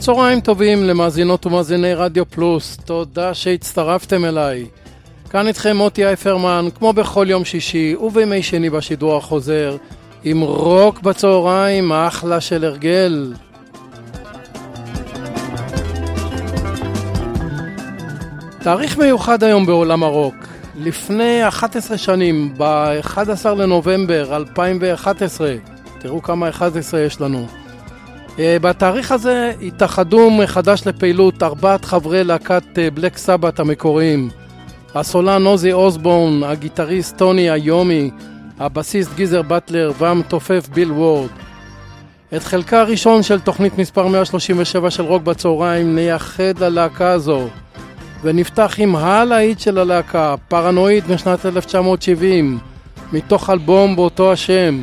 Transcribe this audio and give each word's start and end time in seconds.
צהריים 0.00 0.40
טובים 0.40 0.84
למאזינות 0.84 1.46
ומאזיני 1.46 1.94
רדיו 1.94 2.30
פלוס, 2.30 2.76
תודה 2.84 3.34
שהצטרפתם 3.34 4.24
אליי. 4.24 4.66
כאן 5.30 5.46
איתכם 5.46 5.76
מוטי 5.76 6.06
אייפרמן, 6.06 6.68
כמו 6.78 6.92
בכל 6.92 7.26
יום 7.28 7.44
שישי 7.44 7.96
ובימי 7.96 8.42
שני 8.42 8.70
בשידור 8.70 9.16
החוזר, 9.16 9.76
עם 10.24 10.40
רוק 10.40 11.00
בצהריים, 11.00 11.92
אחלה 11.92 12.40
של 12.40 12.64
הרגל. 12.64 13.34
תאריך 18.62 18.98
מיוחד 18.98 19.44
היום 19.44 19.66
בעולם 19.66 20.02
הרוק. 20.02 20.34
לפני 20.76 21.48
11 21.48 21.98
שנים, 21.98 22.54
ב-11 22.56 23.48
לנובמבר 23.48 24.36
2011, 24.36 25.54
תראו 25.98 26.22
כמה 26.22 26.48
11 26.48 27.00
יש 27.00 27.20
לנו. 27.20 27.59
אה, 28.40 28.56
בתאריך 28.60 29.12
הזה 29.12 29.52
התאחדו 29.62 30.30
מחדש 30.30 30.86
לפעילות 30.86 31.42
ארבעת 31.42 31.84
חברי 31.84 32.24
להקת 32.24 32.78
בלק 32.94 33.16
סבת 33.16 33.60
המקוריים. 33.60 34.30
הסולן 34.94 35.46
עוזי 35.46 35.72
אוסבורן, 35.72 36.42
הגיטריסט 36.42 37.18
טוני 37.18 37.54
איומי, 37.54 38.10
הבסיסט 38.58 39.14
גיזר 39.14 39.42
באטלר 39.42 39.92
והמתופף 39.98 40.68
ביל 40.74 40.92
וורד. 40.92 41.28
את 42.36 42.42
חלקה 42.42 42.80
הראשון 42.80 43.22
של 43.22 43.40
תוכנית 43.40 43.78
מספר 43.78 44.06
137 44.06 44.90
של 44.90 45.02
רוק 45.02 45.22
בצהריים 45.22 45.94
נייחד 45.94 46.58
ללהקה 46.58 47.10
הזו. 47.10 47.48
ונפתח 48.22 48.74
עם 48.78 48.96
הלהיט 48.96 49.60
של 49.60 49.78
הלהקה, 49.78 50.34
פרנואיד 50.48 51.04
משנת 51.10 51.46
1970 51.46 52.58
מתוך 53.12 53.50
אלבום 53.50 53.96
באותו 53.96 54.32
השם 54.32 54.80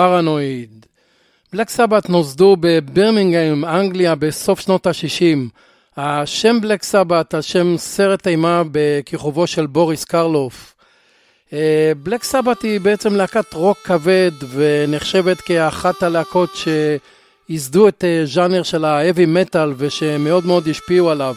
פרנואיד. 0.00 0.86
בלק 1.52 1.68
סבת 1.68 2.08
נוסדו 2.08 2.56
בברמינגהם, 2.60 3.64
אנגליה, 3.64 4.14
בסוף 4.14 4.60
שנות 4.60 4.86
ה-60. 4.86 5.38
השם 5.96 6.60
בלק 6.60 6.82
סבת 6.82 7.34
על 7.34 7.42
שם 7.42 7.74
סרט 7.76 8.26
אימה 8.26 8.62
בכיכובו 8.72 9.46
של 9.46 9.66
בוריס 9.66 10.04
קרלוף. 10.04 10.74
בלק 12.02 12.24
סבת 12.24 12.62
היא 12.62 12.80
בעצם 12.80 13.14
להקת 13.14 13.54
רוק 13.54 13.78
כבד 13.84 14.30
ונחשבת 14.50 15.40
כאחת 15.40 16.02
הלהקות 16.02 16.50
שייסדו 17.48 17.88
את 17.88 18.04
ז'אנר 18.24 18.62
של 18.62 18.84
האבי 18.84 19.26
מטאל 19.26 19.72
ושמאוד 19.76 20.46
מאוד 20.46 20.68
השפיעו 20.68 21.10
עליו. 21.10 21.36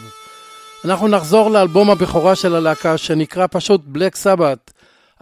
אנחנו 0.84 1.08
נחזור 1.08 1.50
לאלבום 1.50 1.90
הבכורה 1.90 2.34
של 2.34 2.54
הלהקה 2.54 2.98
שנקרא 2.98 3.46
פשוט 3.50 3.80
בלק 3.84 4.16
סבת, 4.16 4.72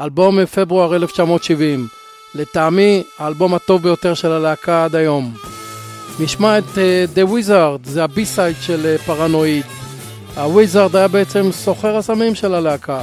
אלבום 0.00 0.38
מפברואר 0.38 0.96
1970. 0.96 2.01
לטעמי 2.34 3.02
האלבום 3.18 3.54
הטוב 3.54 3.82
ביותר 3.82 4.14
של 4.14 4.32
הלהקה 4.32 4.84
עד 4.84 4.96
היום. 4.96 5.34
נשמע 6.20 6.58
את 6.58 6.64
uh, 6.64 7.18
The 7.18 7.30
Wizard, 7.30 7.88
זה 7.88 8.04
הבי-סייד 8.04 8.56
של 8.60 8.96
uh, 8.98 9.02
פרנואיד. 9.02 9.64
הוויזארד 10.36 10.96
היה 10.96 11.08
בעצם 11.08 11.52
סוחר 11.52 11.96
הסמים 11.96 12.34
של 12.34 12.54
הלהקה. 12.54 13.02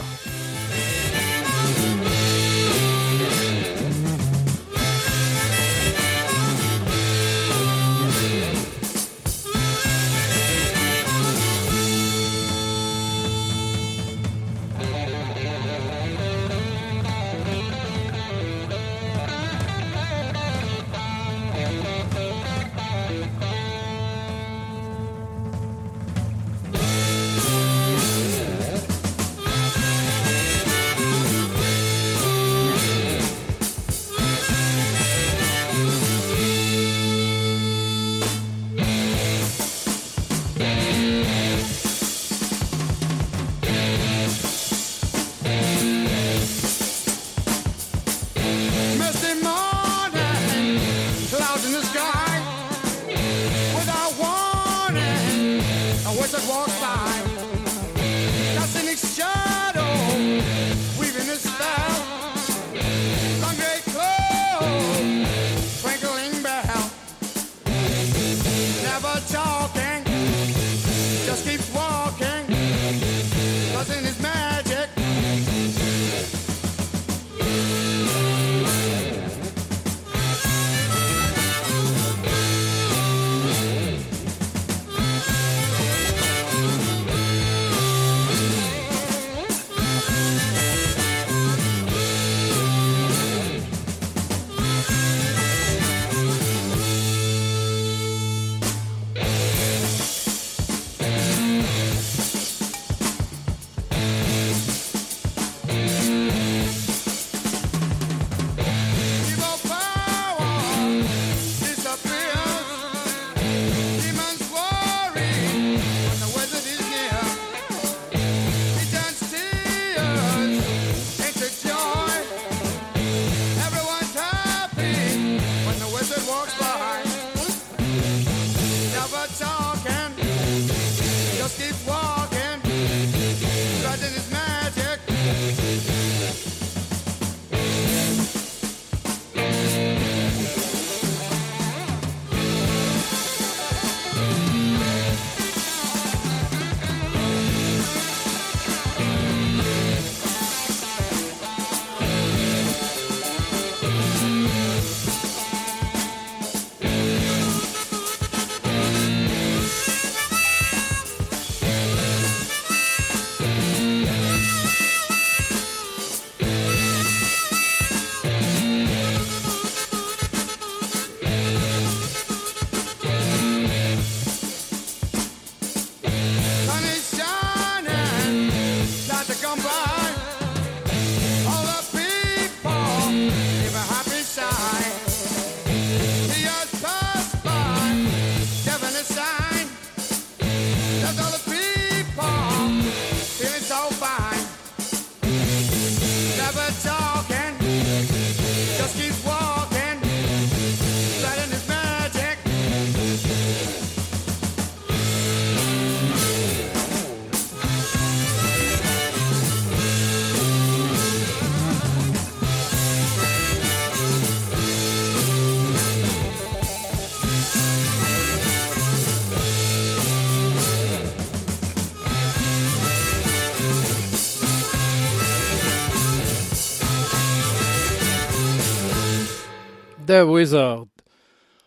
Wizard. 230.24 231.00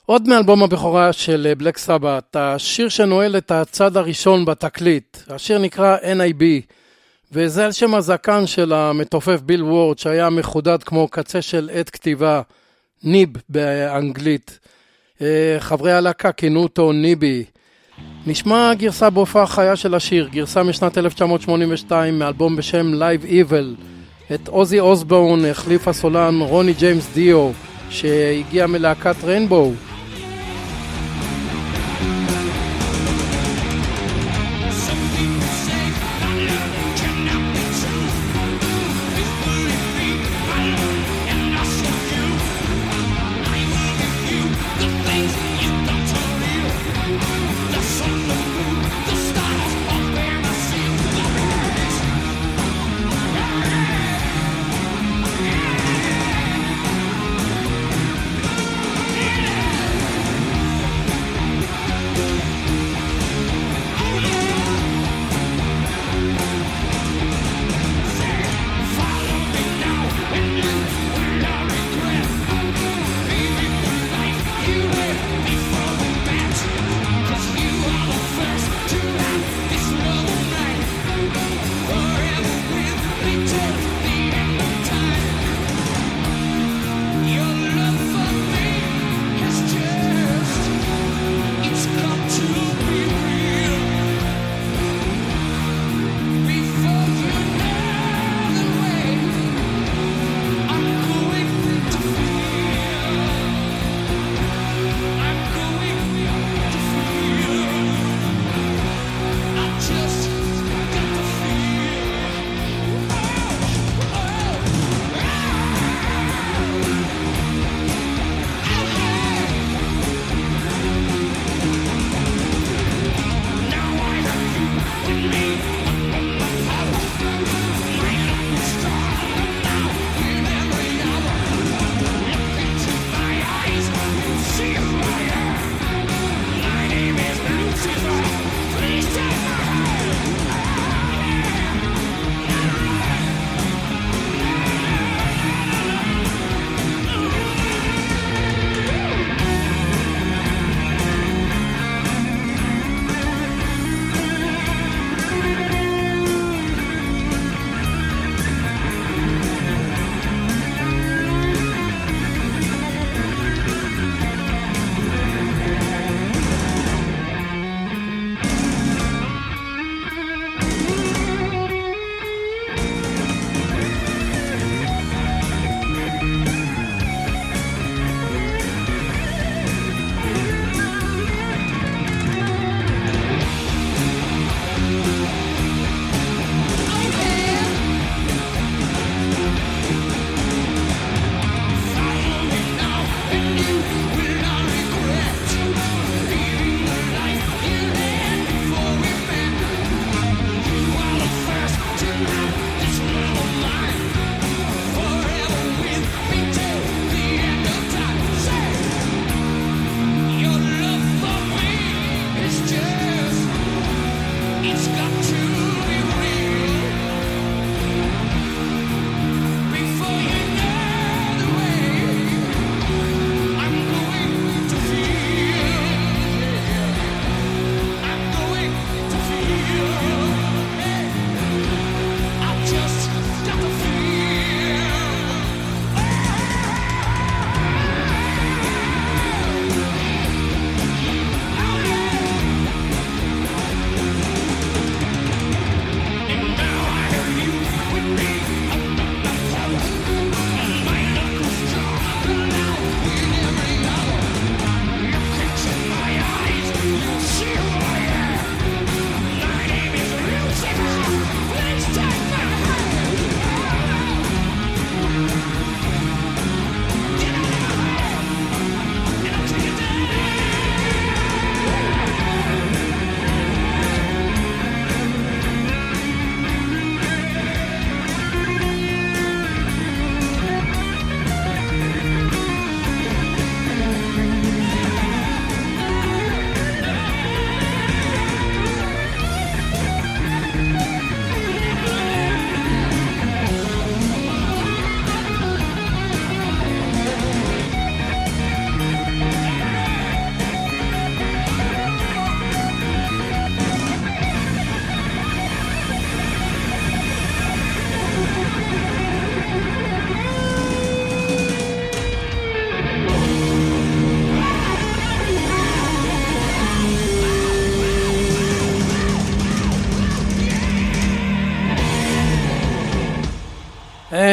עוד 0.07 0.29
מאלבום 0.29 0.63
הבכורה 0.63 1.13
של 1.13 1.53
בלק 1.59 1.79
סבת, 1.79 2.37
השיר 2.37 2.89
שנועל 2.89 3.37
את 3.37 3.51
הצד 3.51 3.97
הראשון 3.97 4.45
בתקליט. 4.45 5.17
השיר 5.29 5.59
נקרא 5.59 5.97
NIB, 5.97 6.43
וזה 7.33 7.65
על 7.65 7.73
שם 7.73 7.95
הזקן 7.95 8.47
של 8.47 8.73
המתופף 8.73 9.41
ביל 9.41 9.63
וורד, 9.63 9.99
שהיה 9.99 10.31
מחודד 10.31 10.83
כמו 10.83 11.09
קצה 11.09 11.43
של 11.43 11.71
עת 11.73 11.91
כתיבה, 11.91 12.43
ניב 13.03 13.29
באנגלית. 13.49 14.59
אה, 15.21 15.57
חברי 15.59 15.93
הלהקה 15.93 16.33
כינו 16.33 16.63
אותו 16.63 16.93
ניבי. 16.93 17.45
נשמע 18.27 18.75
גרסה 18.75 19.11
בהופעה 19.11 19.47
חיה 19.47 19.77
של 19.77 19.95
השיר, 19.95 20.29
גרסה 20.29 20.63
משנת 20.63 20.99
1982 20.99 22.19
מאלבום 22.19 22.57
בשם 22.57 22.93
Live 22.95 23.27
Evil. 23.27 23.83
את 24.35 24.49
עוזי 24.49 24.81
אוסבורן 24.81 25.45
החליף 25.45 25.89
הסולן 25.89 26.41
רוני 26.41 26.73
ג'יימס 26.73 27.09
דיו. 27.15 27.51
שהגיע 27.93 28.67
מלהקת 28.67 29.25
ריינבואו. 29.25 29.73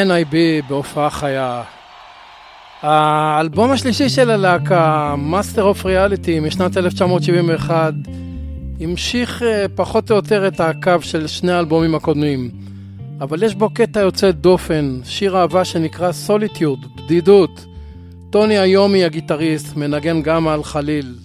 NIB 0.09 0.35
בהופעה 0.69 1.09
חיה. 1.09 1.63
האלבום 2.81 3.71
השלישי 3.71 4.09
של 4.09 4.29
הלהקה, 4.29 5.15
Master 5.31 5.59
of 5.59 5.83
Reality 5.83 6.41
משנת 6.41 6.77
1971, 6.77 7.93
המשיך 8.79 9.43
אה, 9.43 9.65
פחות 9.75 10.11
או 10.11 10.15
יותר 10.15 10.47
את 10.47 10.59
הקו 10.59 11.01
של 11.01 11.27
שני 11.27 11.51
האלבומים 11.51 11.95
הקודמים. 11.95 12.49
אבל 13.21 13.43
יש 13.43 13.55
בו 13.55 13.69
קטע 13.69 13.99
יוצא 13.99 14.31
דופן, 14.31 14.99
שיר 15.03 15.37
אהבה 15.37 15.65
שנקרא 15.65 16.11
סוליטיוד, 16.11 16.85
בדידות. 16.95 17.65
טוני 18.29 18.57
היומי 18.57 19.03
הגיטריסט 19.03 19.75
מנגן 19.75 20.21
גם 20.21 20.47
על 20.47 20.63
חליל. 20.63 21.15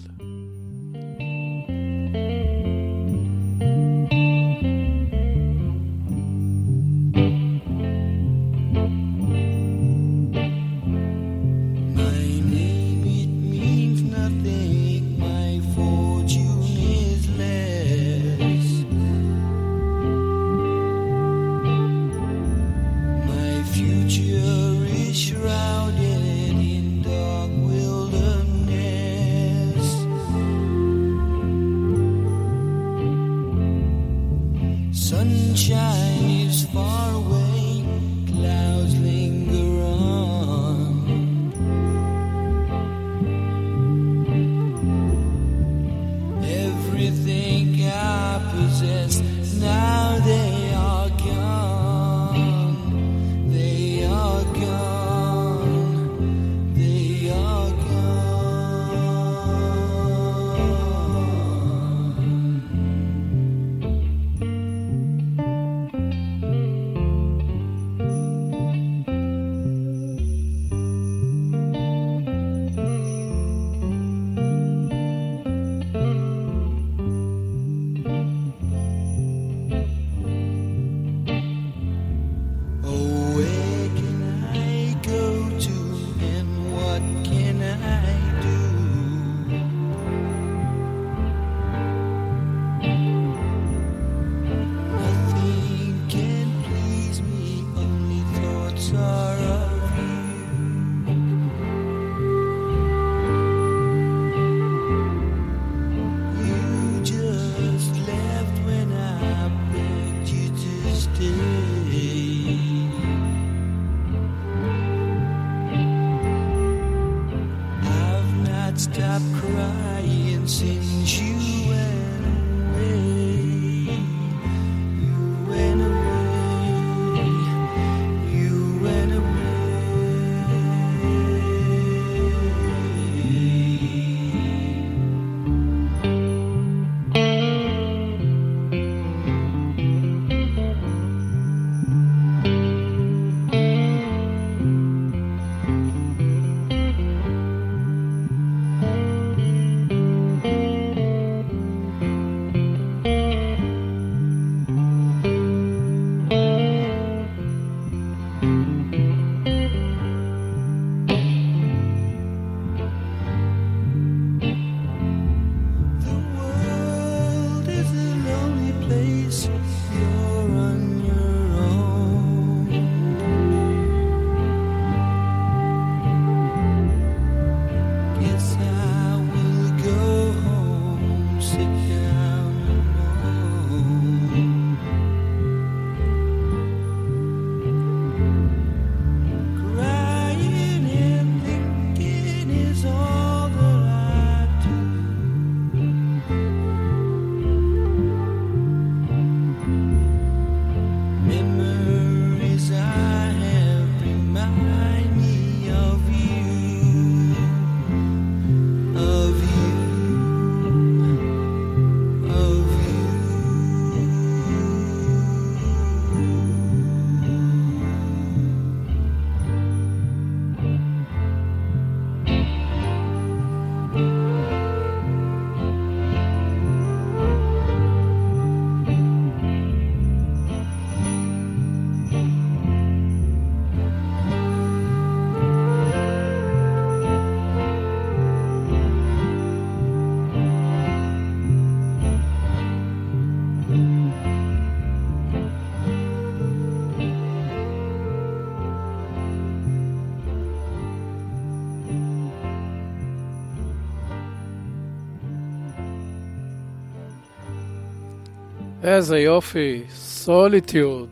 איזה 258.87 259.19
יופי, 259.19 259.81
סוליטיוד. 259.89 261.09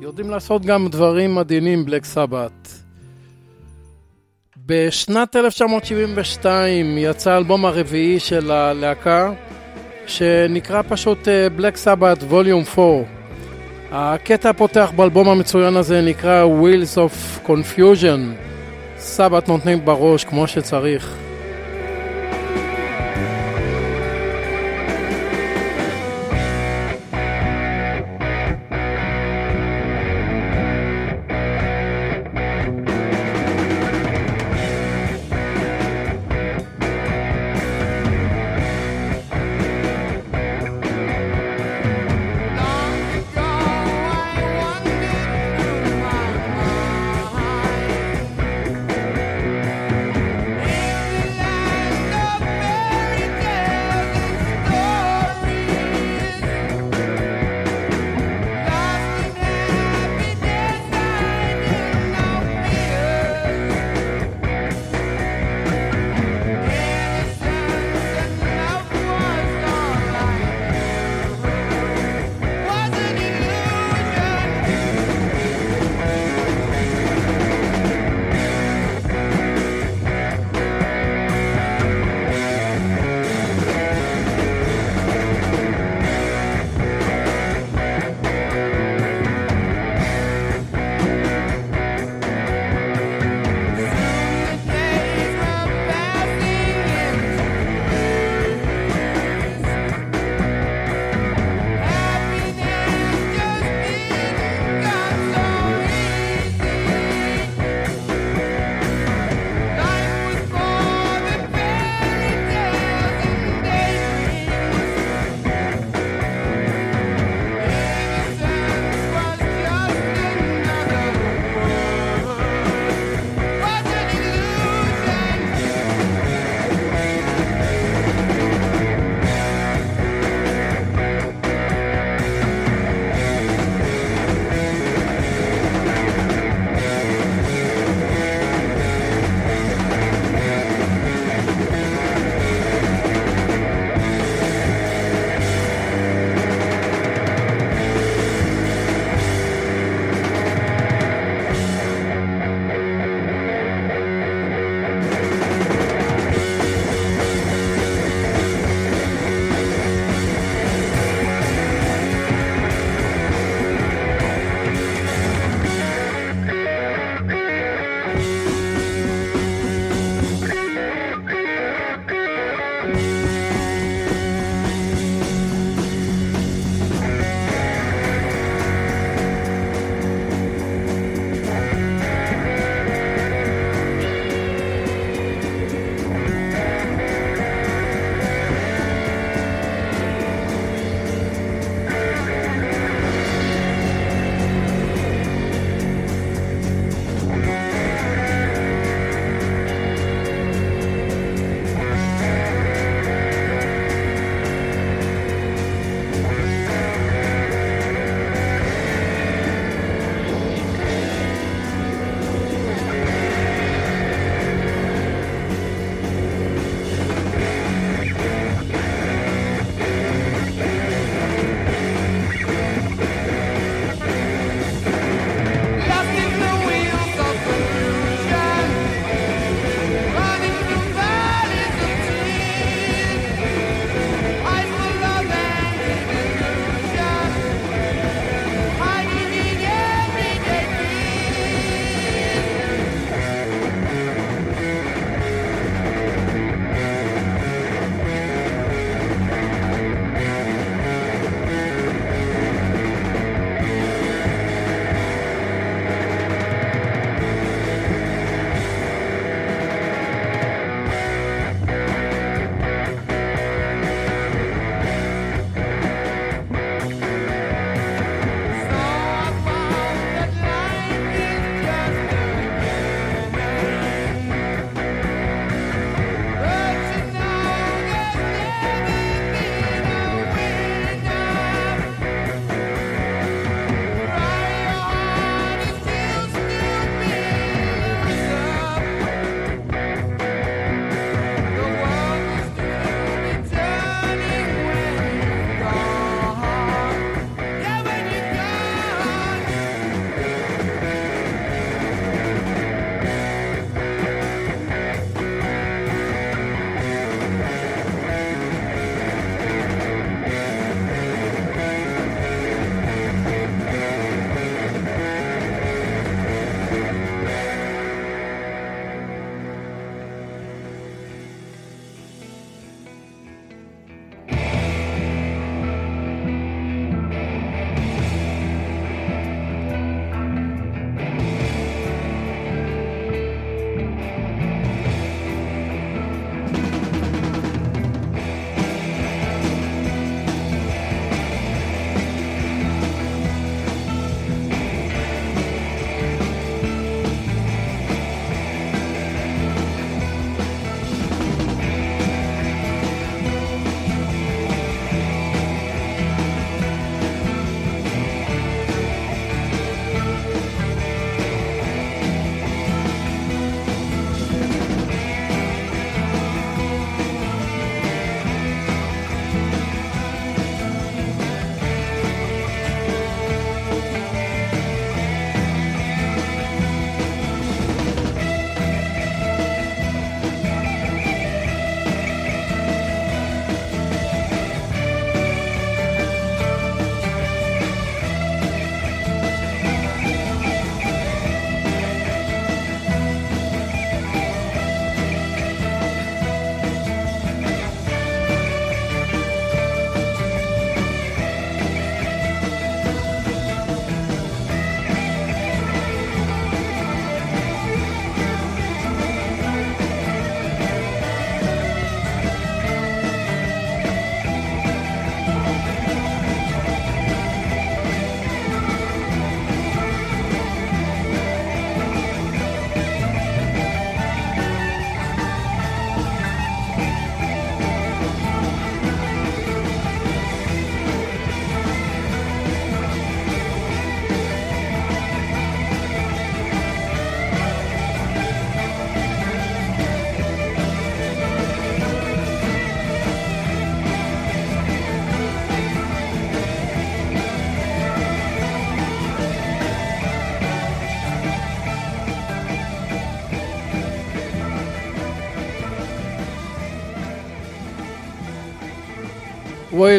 יודעים 0.00 0.30
לעשות 0.30 0.64
גם 0.64 0.88
דברים 0.88 1.34
מדהימים, 1.34 1.84
בלק 1.84 2.04
סבת. 2.04 2.68
בשנת 4.66 5.36
1972 5.36 6.98
יצא 6.98 7.30
האלבום 7.30 7.64
הרביעי 7.64 8.20
של 8.20 8.50
הלהקה, 8.50 9.32
שנקרא 10.06 10.82
פשוט 10.88 11.28
בלק 11.56 11.76
סבת 11.76 12.22
ווליום 12.22 12.64
4. 12.78 13.08
הקטע 13.92 14.50
הפותח 14.50 14.92
באלבום 14.96 15.28
המצוין 15.28 15.76
הזה 15.76 16.00
נקרא 16.00 16.44
Wheels 16.44 16.96
of 16.96 17.46
Confusion. 17.46 18.20
סבת 18.98 19.48
נותנים 19.48 19.84
בראש 19.84 20.24
כמו 20.24 20.46
שצריך. 20.46 21.29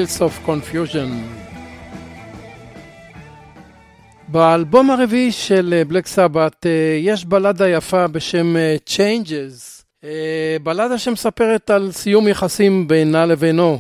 Wales 0.02 0.22
of 0.22 0.48
Confusion. 0.48 1.10
באלבום 4.28 4.92
הרביעי 4.92 5.32
של 5.32 5.84
בלק 5.88 6.08
סבת 6.08 6.66
יש 7.00 7.26
בלדה 7.26 7.70
יפה 7.70 8.08
בשם 8.08 8.56
Changes, 8.86 9.84
בלדה 10.64 10.98
שמספרת 10.98 11.70
על 11.70 11.92
סיום 11.92 12.28
יחסים 12.28 12.88
בינה 12.88 13.26
לבינו. 13.26 13.80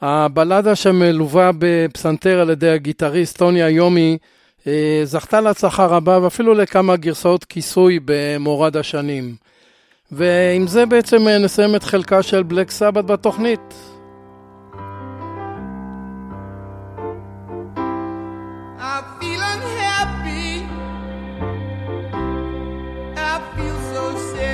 הבלדה 0.00 0.76
שמלווה 0.76 1.50
בפסנתר 1.58 2.40
על 2.40 2.50
ידי 2.50 2.70
הגיטריסט 2.70 3.38
טוני 3.38 3.62
היומי 3.62 4.18
זכתה 5.04 5.40
להצלחה 5.40 5.86
רבה 5.86 6.18
ואפילו 6.22 6.54
לכמה 6.54 6.96
גרסאות 6.96 7.44
כיסוי 7.44 7.98
במורד 8.04 8.76
השנים. 8.76 9.34
ועם 10.12 10.66
זה 10.66 10.86
בעצם 10.86 11.28
נסיים 11.28 11.76
את 11.76 11.84
חלקה 11.84 12.22
של 12.22 12.42
בלק 12.42 12.70
סבת 12.70 13.04
בתוכנית. 13.04 13.89
i. 18.80 20.66
I 23.14 23.38
feel 23.54 23.78
so 23.92 24.16
sad. 24.32 24.49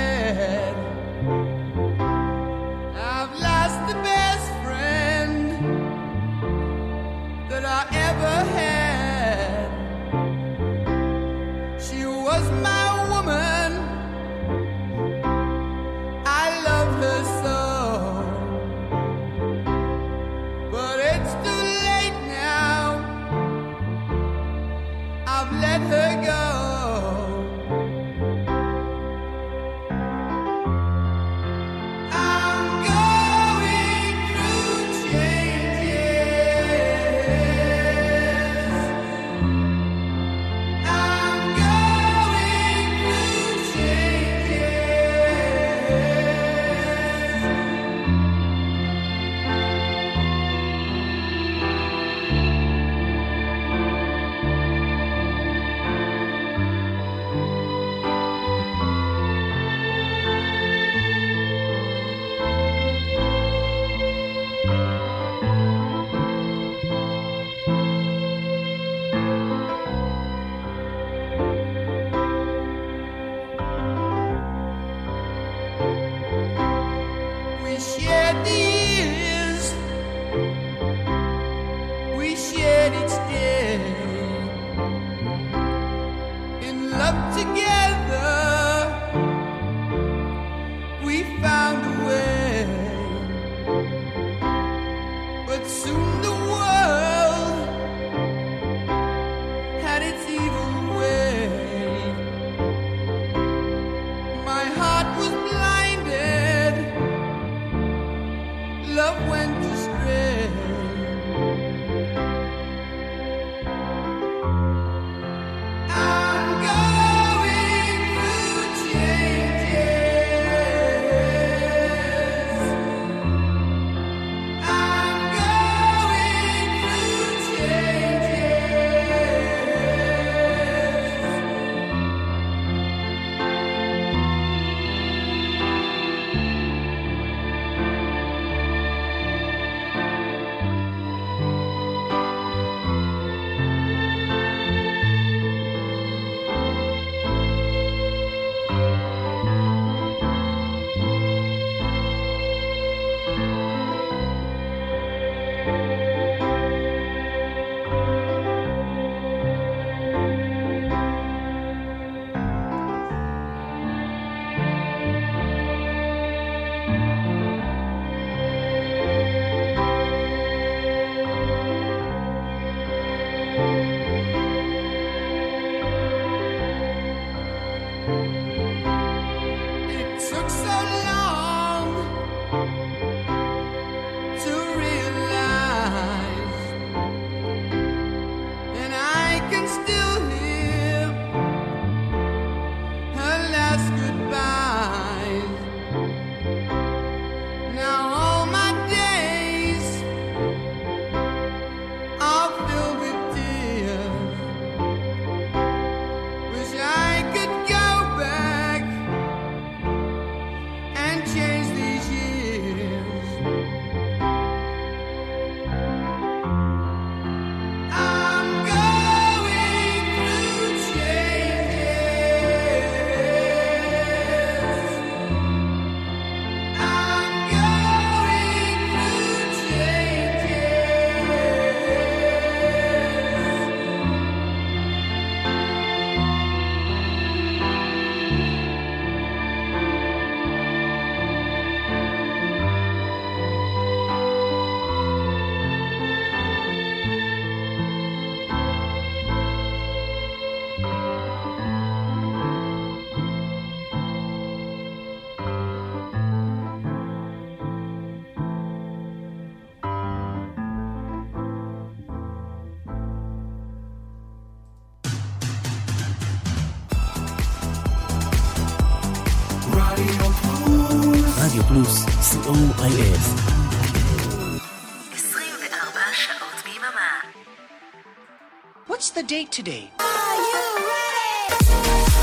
Date 279.26 279.50
today? 279.50 280.02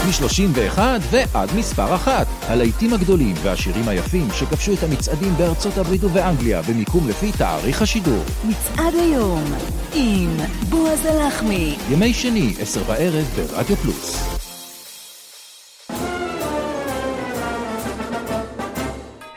מ-31 0.08 0.80
ועד 1.12 1.50
מספר 1.58 1.96
אחת. 1.96 2.28
הלהיטים 2.42 2.94
הגדולים 2.94 3.36
והשירים 3.44 3.88
היפים 3.88 4.28
שכבשו 4.34 4.74
את 4.74 4.84
המצעדים 4.84 5.34
בארצות 5.38 5.78
הברית 5.78 6.04
ובאנגליה 6.04 6.62
במיקום 6.62 7.10
לפי 7.10 7.32
תאריך 7.32 7.82
השידור. 7.82 8.24
מצעד 8.44 8.94
היום 8.96 9.44
עם 9.94 10.38
בועז 10.70 11.06
הלחמי. 11.06 11.76
ימי 11.90 12.14
שני, 12.14 12.54
עשר 12.60 12.84
בערב 12.84 13.26
ברדיו 13.36 13.76
פלוס. 13.76 14.33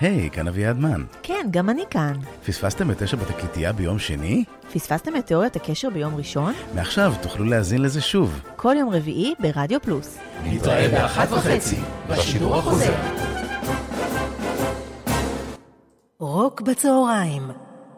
היי, 0.06 0.30
כאן 0.30 0.48
אביעד 0.48 0.78
מן. 0.78 1.04
כן, 1.22 1.46
גם 1.50 1.70
אני 1.70 1.82
כאן. 1.90 2.12
פספסתם 2.46 2.90
את 2.90 3.02
תשע 3.02 3.16
בתקליטייה 3.16 3.72
ביום 3.72 3.98
שני? 3.98 4.44
פספסתם 4.72 5.16
את 5.16 5.26
תיאוריית 5.26 5.56
הקשר 5.56 5.90
ביום 5.90 6.16
ראשון? 6.16 6.54
מעכשיו 6.74 7.12
תוכלו 7.22 7.44
להאזין 7.44 7.82
לזה 7.82 8.00
שוב. 8.00 8.40
כל 8.56 8.74
יום 8.78 8.90
רביעי 8.90 9.34
ברדיו 9.38 9.80
פלוס. 9.80 10.18
נתראה 10.44 10.88
באחת 10.88 11.32
וחצי, 11.32 11.76
בשידור 12.08 12.56
החוזר. 12.56 12.94
רוק 16.18 16.60
בצהריים 16.60 17.50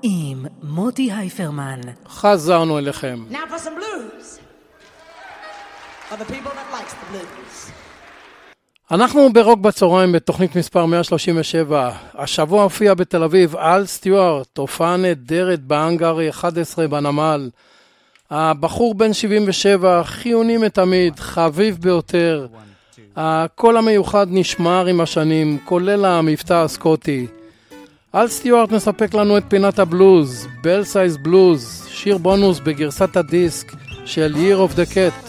עם 0.03 0.47
מוטי 0.63 1.13
הייפרמן. 1.13 1.81
חזרנו 2.09 2.79
אליכם. 2.79 3.25
Now 3.31 3.35
for 3.35 3.59
some 3.59 3.75
blues. 3.81 4.41
For 6.11 6.17
the 6.17 6.33
people 6.33 6.53
that 6.59 6.69
likes 6.73 6.93
the 6.93 7.07
blues. 7.13 7.78
אנחנו 8.91 9.33
ברוק 9.33 9.61
בצהריים 9.61 10.13
בתוכנית 10.13 10.57
מספר 10.57 10.87
137. 10.87 11.91
השבוע 12.15 12.63
הופיע 12.63 12.95
בתל 12.95 13.23
אביב 13.23 13.57
אל 13.57 13.87
סטיוארט, 13.87 14.59
הופעה 14.59 14.97
נהדרת 14.97 15.61
בהאנגרי 15.61 16.31
11 16.31 16.89
בנמל. 16.89 17.51
הבחור 18.31 18.95
בן 18.95 19.13
77, 19.13 20.03
חיוני 20.05 20.57
מתמיד, 20.57 21.19
חביב 21.19 21.79
ביותר. 21.81 22.47
הקול 23.17 23.77
המיוחד 23.77 24.27
נשמר 24.31 24.87
עם 24.87 25.01
השנים, 25.01 25.59
כולל 25.65 26.05
המבטא 26.05 26.55
הסקוטי. 26.55 27.27
אל 28.15 28.29
סטיוארט 28.29 28.73
מספק 28.73 29.15
לנו 29.15 29.39
את 29.39 29.45
פינת 29.49 29.79
הבלוז, 29.79 30.47
בל 30.63 30.85
סייז 30.85 31.17
בלוז, 31.17 31.87
שיר 31.91 32.19
בונוס 32.19 32.61
בגרסת 32.61 33.17
הדיסק 33.17 33.73
של 34.05 34.35
Year 34.35 34.71
of 34.71 34.75
the 34.75 34.95
Cat. 34.95 35.28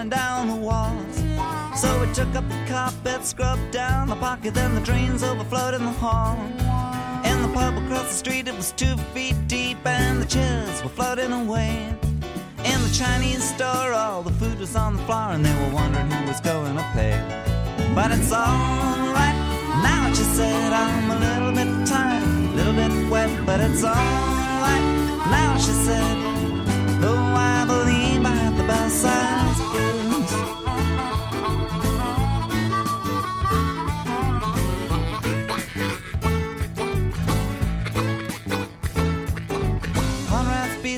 Running 0.00 0.10
down 0.10 0.48
the 0.48 0.56
walls. 0.56 1.16
So 1.78 2.00
we 2.00 2.12
took 2.14 2.34
up 2.34 2.48
the 2.48 2.64
carpet, 2.66 3.24
scrubbed 3.24 3.70
down 3.70 4.08
the 4.08 4.16
pocket, 4.16 4.54
then 4.54 4.74
the 4.74 4.80
drains 4.80 5.22
overflowed 5.22 5.74
in 5.74 5.84
the 5.84 5.92
hall. 5.92 6.38
In 7.24 7.42
the 7.42 7.50
pub 7.52 7.76
across 7.76 8.08
the 8.08 8.14
street, 8.14 8.48
it 8.48 8.56
was 8.56 8.72
two 8.72 8.96
feet 9.12 9.36
deep, 9.46 9.78
and 9.84 10.22
the 10.22 10.26
chairs 10.26 10.82
were 10.82 10.88
floating 10.88 11.32
away. 11.32 11.94
In 12.64 12.78
the 12.82 12.94
Chinese 12.94 13.44
store, 13.54 13.92
all 13.92 14.22
the 14.22 14.32
food 14.32 14.58
was 14.58 14.74
on 14.74 14.96
the 14.96 15.02
floor, 15.02 15.32
and 15.32 15.44
they 15.44 15.54
were 15.60 15.74
wondering 15.74 16.10
who 16.10 16.26
was 16.26 16.40
going 16.40 16.76
to 16.76 16.86
pay. 16.94 17.16
But 17.94 18.10
it's 18.10 18.32
alright 18.32 19.38
now, 19.82 20.08
she 20.14 20.22
said, 20.22 20.72
I'm 20.72 21.10
a 21.10 21.18
little 21.26 21.52
bit 21.52 21.86
tired, 21.86 22.22
a 22.24 22.54
little 22.56 22.72
bit 22.72 23.10
wet, 23.10 23.30
but 23.44 23.60
it's 23.60 23.84
alright 23.84 24.86
now, 25.36 25.58
she 25.58 25.72
said. 25.86 26.16
Though 27.02 27.16
I 27.16 27.64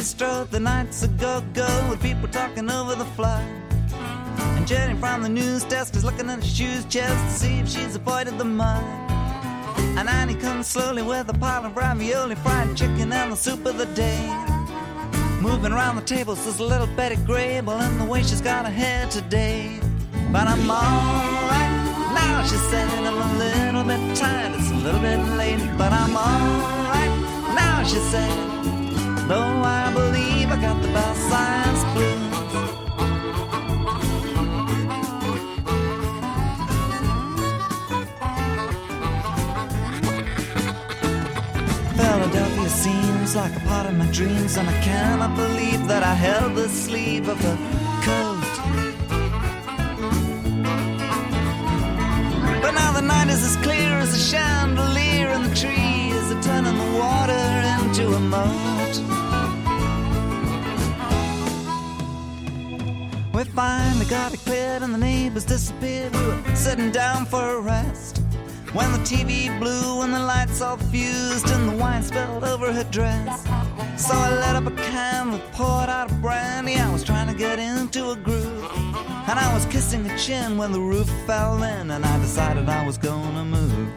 Bistro, 0.02 0.48
the 0.50 0.58
night's 0.58 1.02
a 1.02 1.08
go-go 1.08 1.86
with 1.88 2.02
people 2.02 2.26
talking 2.28 2.68
over 2.70 2.94
the 2.96 3.04
fly. 3.04 3.40
And 4.56 4.66
Jenny 4.66 4.98
from 4.98 5.22
the 5.22 5.28
news 5.28 5.64
desk 5.64 5.94
is 5.94 6.04
looking 6.04 6.28
at 6.28 6.40
her 6.40 6.44
shoes 6.44 6.84
just 6.86 7.24
to 7.24 7.30
see 7.30 7.58
if 7.60 7.68
she's 7.68 7.94
avoided 7.94 8.36
the 8.36 8.44
mud. 8.44 8.82
And 9.96 10.08
Annie 10.08 10.34
comes 10.34 10.66
slowly 10.66 11.02
with 11.02 11.28
a 11.28 11.34
pile 11.34 11.64
of 11.66 11.76
ravioli, 11.76 12.34
fried 12.34 12.76
chicken, 12.76 13.12
and 13.12 13.32
the 13.32 13.36
soup 13.36 13.64
of 13.64 13.78
the 13.78 13.86
day. 13.86 14.51
Moving 15.42 15.72
around 15.72 15.96
the 15.96 16.02
table 16.02 16.36
says 16.36 16.60
a 16.60 16.64
little 16.64 16.86
Betty 16.86 17.16
Grable 17.16 17.76
and 17.80 18.00
the 18.00 18.04
way 18.04 18.22
she's 18.22 18.40
got 18.40 18.64
her 18.64 18.70
hair 18.70 19.08
today. 19.08 19.80
But 20.30 20.46
I'm 20.46 20.70
alright 20.70 22.14
now, 22.14 22.44
she 22.44 22.54
said. 22.70 22.88
I'm 23.04 23.18
a 23.18 23.38
little 23.38 23.82
bit 23.82 24.16
tired, 24.16 24.52
it's 24.54 24.70
a 24.70 24.74
little 24.74 25.00
bit 25.00 25.18
late, 25.36 25.58
but 25.76 25.92
I'm 25.92 26.16
alright 26.16 27.10
now, 27.56 27.82
she 27.82 27.98
said. 28.12 28.30
Though 29.26 29.62
I 29.64 29.92
believe 29.92 30.48
I 30.48 30.60
got 30.60 30.80
the 30.80 30.88
best 30.92 31.92
blues. 31.94 32.11
Seems 43.32 43.44
like 43.44 43.62
a 43.62 43.66
part 43.66 43.86
of 43.86 43.96
my 43.96 44.06
dreams, 44.12 44.56
and 44.56 44.68
I 44.68 44.80
cannot 44.82 45.34
believe 45.36 45.86
that 45.88 46.02
I 46.02 46.14
held 46.14 46.54
the 46.54 46.68
sleeve 46.68 47.28
of 47.28 47.40
the 47.40 47.56
coat. 48.06 48.52
But 52.60 52.72
now 52.72 52.92
the 52.92 53.00
night 53.00 53.28
is 53.28 53.42
as 53.44 53.56
clear 53.62 53.92
as 54.04 54.14
a 54.14 54.18
chandelier, 54.18 55.28
and 55.28 55.44
the 55.46 55.54
trees 55.54 56.24
are 56.32 56.42
turning 56.42 56.76
the 56.76 56.98
water 56.98 57.44
into 57.74 58.12
a 58.12 58.20
moat. 58.20 58.94
We 63.34 63.44
finally 63.44 64.06
got 64.06 64.34
it 64.34 64.40
cleared, 64.40 64.82
and 64.82 64.92
the 64.92 64.98
neighbors 64.98 65.44
disappeared. 65.44 66.14
We 66.14 66.26
were 66.26 66.56
sitting 66.56 66.90
down 66.90 67.26
for 67.26 67.56
a 67.56 67.60
rest. 67.60 68.20
When 68.72 68.90
the 68.92 69.00
TV 69.00 69.48
blew 69.58 70.00
and 70.00 70.14
the 70.14 70.18
lights 70.18 70.62
all 70.62 70.78
fused 70.78 71.46
and 71.50 71.68
the 71.68 71.76
wine 71.76 72.02
spilled 72.02 72.42
over 72.42 72.72
her 72.72 72.84
dress. 72.84 73.44
So 73.98 74.14
I 74.14 74.30
lit 74.30 74.56
up 74.56 74.66
a 74.66 74.74
candle, 74.74 75.40
poured 75.52 75.90
out 75.90 76.10
a 76.10 76.14
brandy. 76.14 76.76
I 76.76 76.90
was 76.90 77.04
trying 77.04 77.28
to 77.28 77.34
get 77.34 77.58
into 77.58 78.10
a 78.10 78.16
groove. 78.16 78.64
And 79.28 79.38
I 79.38 79.52
was 79.52 79.66
kissing 79.66 80.06
her 80.06 80.16
chin 80.16 80.56
when 80.56 80.72
the 80.72 80.80
roof 80.80 81.10
fell 81.26 81.62
in 81.62 81.90
and 81.90 82.02
I 82.04 82.18
decided 82.20 82.68
I 82.70 82.86
was 82.86 82.96
gonna 82.96 83.44
move. 83.44 83.88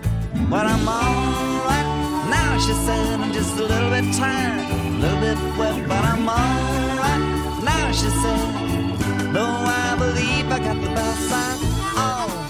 But 0.49 0.65
I'm 0.65 0.85
alright 0.85 2.29
now, 2.29 2.59
she 2.59 2.73
said. 2.85 3.21
I'm 3.21 3.31
just 3.31 3.57
a 3.57 3.63
little 3.63 3.89
bit 3.89 4.13
tired, 4.13 4.59
a 4.59 4.99
little 4.99 5.21
bit 5.21 5.57
wet, 5.57 5.87
but 5.87 6.03
I'm 6.03 6.27
alright 6.27 7.63
now, 7.63 7.91
she 7.93 8.09
said. 8.21 9.33
Though 9.33 9.57
I 9.83 9.95
believe 9.97 10.51
I 10.51 10.59
got 10.59 10.75
the 10.81 10.89
best 10.89 11.29
side. 11.29 11.59
Oh 11.97 12.44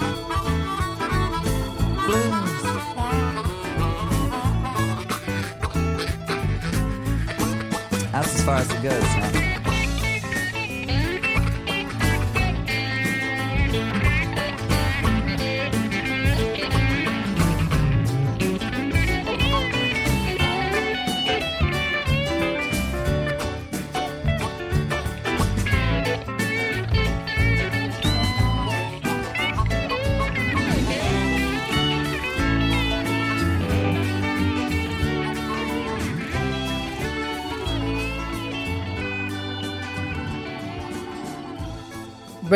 far 8.46 8.58
as 8.58 8.70
it 8.70 8.80
goes, 8.80 9.02
huh? 9.02 9.45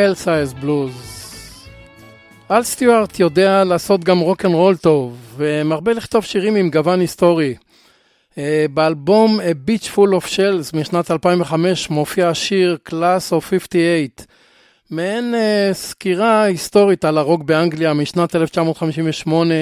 בל 0.00 0.14
סייז 0.14 0.54
בלוז. 0.54 0.92
אל 2.50 2.62
סטיוארט 2.62 3.20
יודע 3.20 3.64
לעשות 3.64 4.04
גם 4.04 4.18
רוקנרול 4.18 4.76
טוב, 4.76 5.34
ומרבה 5.36 5.92
לכתוב 5.92 6.24
שירים 6.24 6.56
עם 6.56 6.70
גוון 6.70 7.00
היסטורי. 7.00 7.54
אה, 8.38 8.66
באלבום 8.70 9.40
A 9.40 9.68
Beach 9.68 9.86
Full 9.94 10.12
of 10.20 10.26
Shells 10.26 10.76
משנת 10.76 11.10
2005 11.10 11.90
מופיע 11.90 12.28
השיר 12.28 12.78
Class 12.88 13.32
of 13.32 13.40
58, 13.40 14.06
מעין 14.90 15.34
uh, 15.34 15.74
סקירה 15.74 16.42
היסטורית 16.42 17.04
על 17.04 17.18
הרוק 17.18 17.42
באנגליה 17.42 17.94
משנת 17.94 18.36
1958 18.36 19.54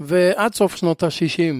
ועד 0.00 0.54
סוף 0.54 0.76
שנות 0.76 1.02
ה-60. 1.02 1.54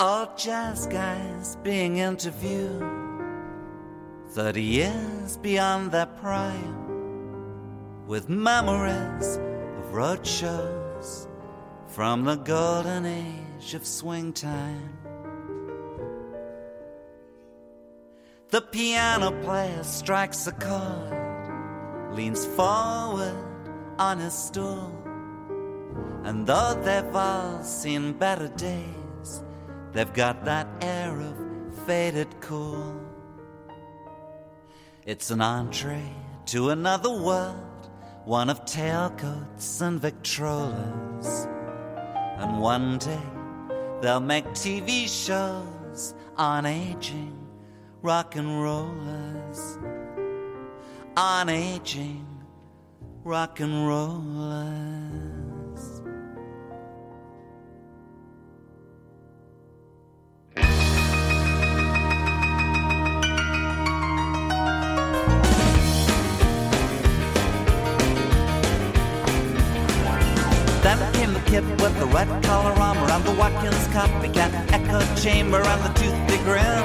All 0.00 0.26
jazz 0.36 0.86
guys 0.86 1.56
being 1.64 1.96
interviewed 1.96 3.05
30 4.36 4.60
years 4.60 5.38
beyond 5.38 5.90
their 5.90 6.04
prime 6.04 8.06
with 8.06 8.28
memories 8.28 9.38
of 9.78 9.94
road 9.94 10.26
shows 10.26 11.26
from 11.88 12.24
the 12.24 12.36
golden 12.36 13.06
age 13.06 13.72
of 13.72 13.86
swing 13.86 14.34
time. 14.34 14.92
The 18.50 18.60
piano 18.60 19.30
player 19.42 19.82
strikes 19.82 20.46
a 20.46 20.52
chord, 20.52 22.14
leans 22.14 22.44
forward 22.44 23.42
on 23.98 24.18
his 24.18 24.34
stool, 24.34 24.92
and 26.24 26.46
though 26.46 26.78
they've 26.84 27.16
all 27.16 27.62
seen 27.62 28.12
better 28.12 28.48
days, 28.48 29.42
they've 29.92 30.12
got 30.12 30.44
that 30.44 30.68
air 30.82 31.18
of 31.22 31.34
faded 31.86 32.38
cool. 32.42 33.06
It's 35.06 35.30
an 35.30 35.40
entree 35.40 36.02
to 36.46 36.70
another 36.70 37.12
world, 37.12 37.88
one 38.24 38.50
of 38.50 38.64
tailcoats 38.64 39.80
and 39.80 40.02
Victrolas. 40.02 41.46
And 42.40 42.60
one 42.60 42.98
day 42.98 43.22
they'll 44.00 44.18
make 44.18 44.46
TV 44.46 45.06
shows 45.06 46.12
on 46.36 46.66
aging 46.66 47.38
rock 48.02 48.34
and 48.34 48.60
rollers. 48.60 49.78
On 51.16 51.48
aging 51.50 52.26
rock 53.22 53.60
and 53.60 53.86
rollers. 53.86 55.35
With 71.56 71.98
the 71.98 72.04
red 72.12 72.28
collar 72.44 72.72
armor 72.72 73.10
and 73.10 73.24
the 73.24 73.32
Watkins 73.32 73.88
Copicat 73.88 74.52
echo 74.74 75.00
chamber 75.16 75.56
and 75.56 75.82
the 75.84 75.92
toothy 75.98 76.36
grin. 76.44 76.84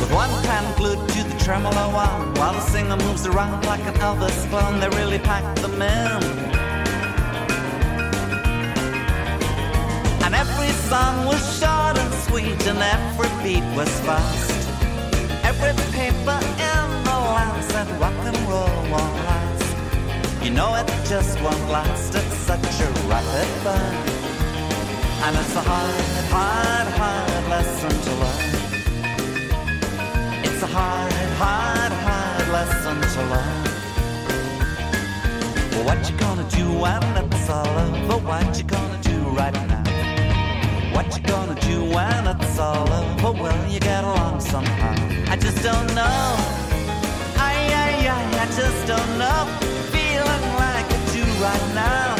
With 0.00 0.10
one 0.10 0.30
hand 0.44 0.74
glued 0.78 1.06
to 1.06 1.22
the 1.22 1.38
tremolo 1.44 1.94
arm 1.94 2.32
while 2.36 2.54
the 2.54 2.62
singer 2.62 2.96
moves 2.96 3.26
around 3.26 3.66
like 3.66 3.84
an 3.84 3.92
Elvis 3.96 4.48
clone, 4.48 4.80
they 4.80 4.88
really 4.96 5.18
packed 5.18 5.60
them 5.60 5.82
in. 5.82 6.22
And 10.24 10.34
every 10.34 10.72
song 10.88 11.26
was 11.26 11.42
short 11.60 11.98
and 11.98 12.14
sweet, 12.24 12.66
and 12.66 12.78
every 12.78 13.28
beat 13.44 13.76
was 13.76 13.90
fast. 14.00 14.50
Every 15.44 15.74
paper 15.92 16.38
in 16.40 17.04
the 17.04 17.18
land 17.34 17.62
said 17.64 18.00
rock 18.00 18.14
and 18.24 18.48
roll 18.48 18.90
last. 18.90 19.23
You 20.44 20.50
know 20.50 20.74
it 20.74 20.86
just 21.08 21.40
won't 21.40 21.70
last, 21.70 22.14
it's 22.14 22.36
such 22.36 22.60
a 22.60 22.90
rapid 23.08 23.48
burn. 23.64 23.94
And 25.24 25.34
it's 25.38 25.56
a 25.56 25.62
hard, 25.62 25.94
hard, 26.28 26.86
hard 27.00 27.48
lesson 27.48 27.88
to 27.88 28.10
learn. 28.20 28.52
It's 30.44 30.62
a 30.62 30.66
hard, 30.66 31.12
hard, 31.40 31.92
hard 32.04 32.48
lesson 32.52 33.00
to 33.00 33.20
learn. 33.32 33.64
Well, 35.70 35.84
what 35.86 36.10
you 36.10 36.16
gonna 36.18 36.46
do 36.50 36.66
when 36.78 37.02
it's 37.24 37.48
all 37.48 37.66
over? 37.66 38.18
What 38.28 38.58
you 38.58 38.64
gonna 38.64 39.00
do 39.00 39.16
right 39.30 39.54
now? 39.66 39.82
What 40.92 41.06
you 41.16 41.22
gonna 41.22 41.58
do 41.62 41.84
when 41.86 42.26
it's 42.36 42.58
all 42.58 42.92
over? 42.92 43.32
Will 43.32 43.66
you 43.72 43.80
get 43.80 44.04
along 44.04 44.40
somehow? 44.40 44.92
I 45.32 45.36
just 45.36 45.62
don't 45.62 45.86
know. 45.94 46.36
I, 47.40 47.54
I, 47.86 48.08
I, 48.12 48.42
I 48.42 48.46
just 48.54 48.86
don't 48.86 49.18
know. 49.18 49.73
Feeling 50.24 50.56
like 50.56 50.88
I 50.90 51.00
do 51.12 51.22
right 51.46 51.66
now. 51.74 52.16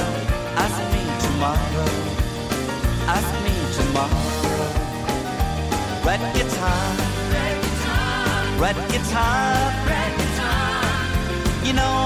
Ask 0.65 0.79
me 0.93 1.03
tomorrow. 1.25 1.89
Ask 3.17 3.31
me 3.45 3.55
tomorrow. 3.79 4.29
Red 6.05 6.23
guitar. 6.37 6.85
Red 7.33 7.57
guitar. 7.65 8.61
Red 8.61 8.79
guitar. 8.93 9.55
Red 9.89 10.13
guitar. 10.19 10.85
You 11.65 11.73
know 11.73 12.04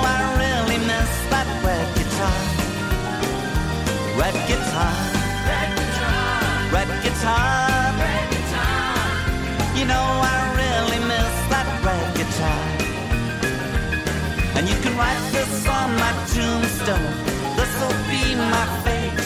can 14.83 14.97
write 14.97 15.24
this 15.33 15.66
on 15.66 15.89
my 15.97 16.12
tombstone. 16.35 17.11
This'll 17.57 17.99
be 18.11 18.35
my 18.35 18.66
fate. 18.85 19.24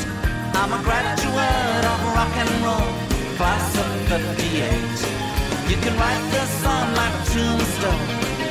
I'm 0.55 0.73
a 0.73 0.81
graduate 0.83 1.85
of 1.93 2.01
rock 2.17 2.35
and 2.43 2.53
roll, 2.65 2.89
class 3.37 3.69
of 3.83 3.89
58. 4.09 5.23
You 5.71 5.77
can 5.85 5.95
write 5.99 6.25
this 6.31 6.55
on 6.65 6.87
my 7.01 7.11
tombstone. 7.33 8.05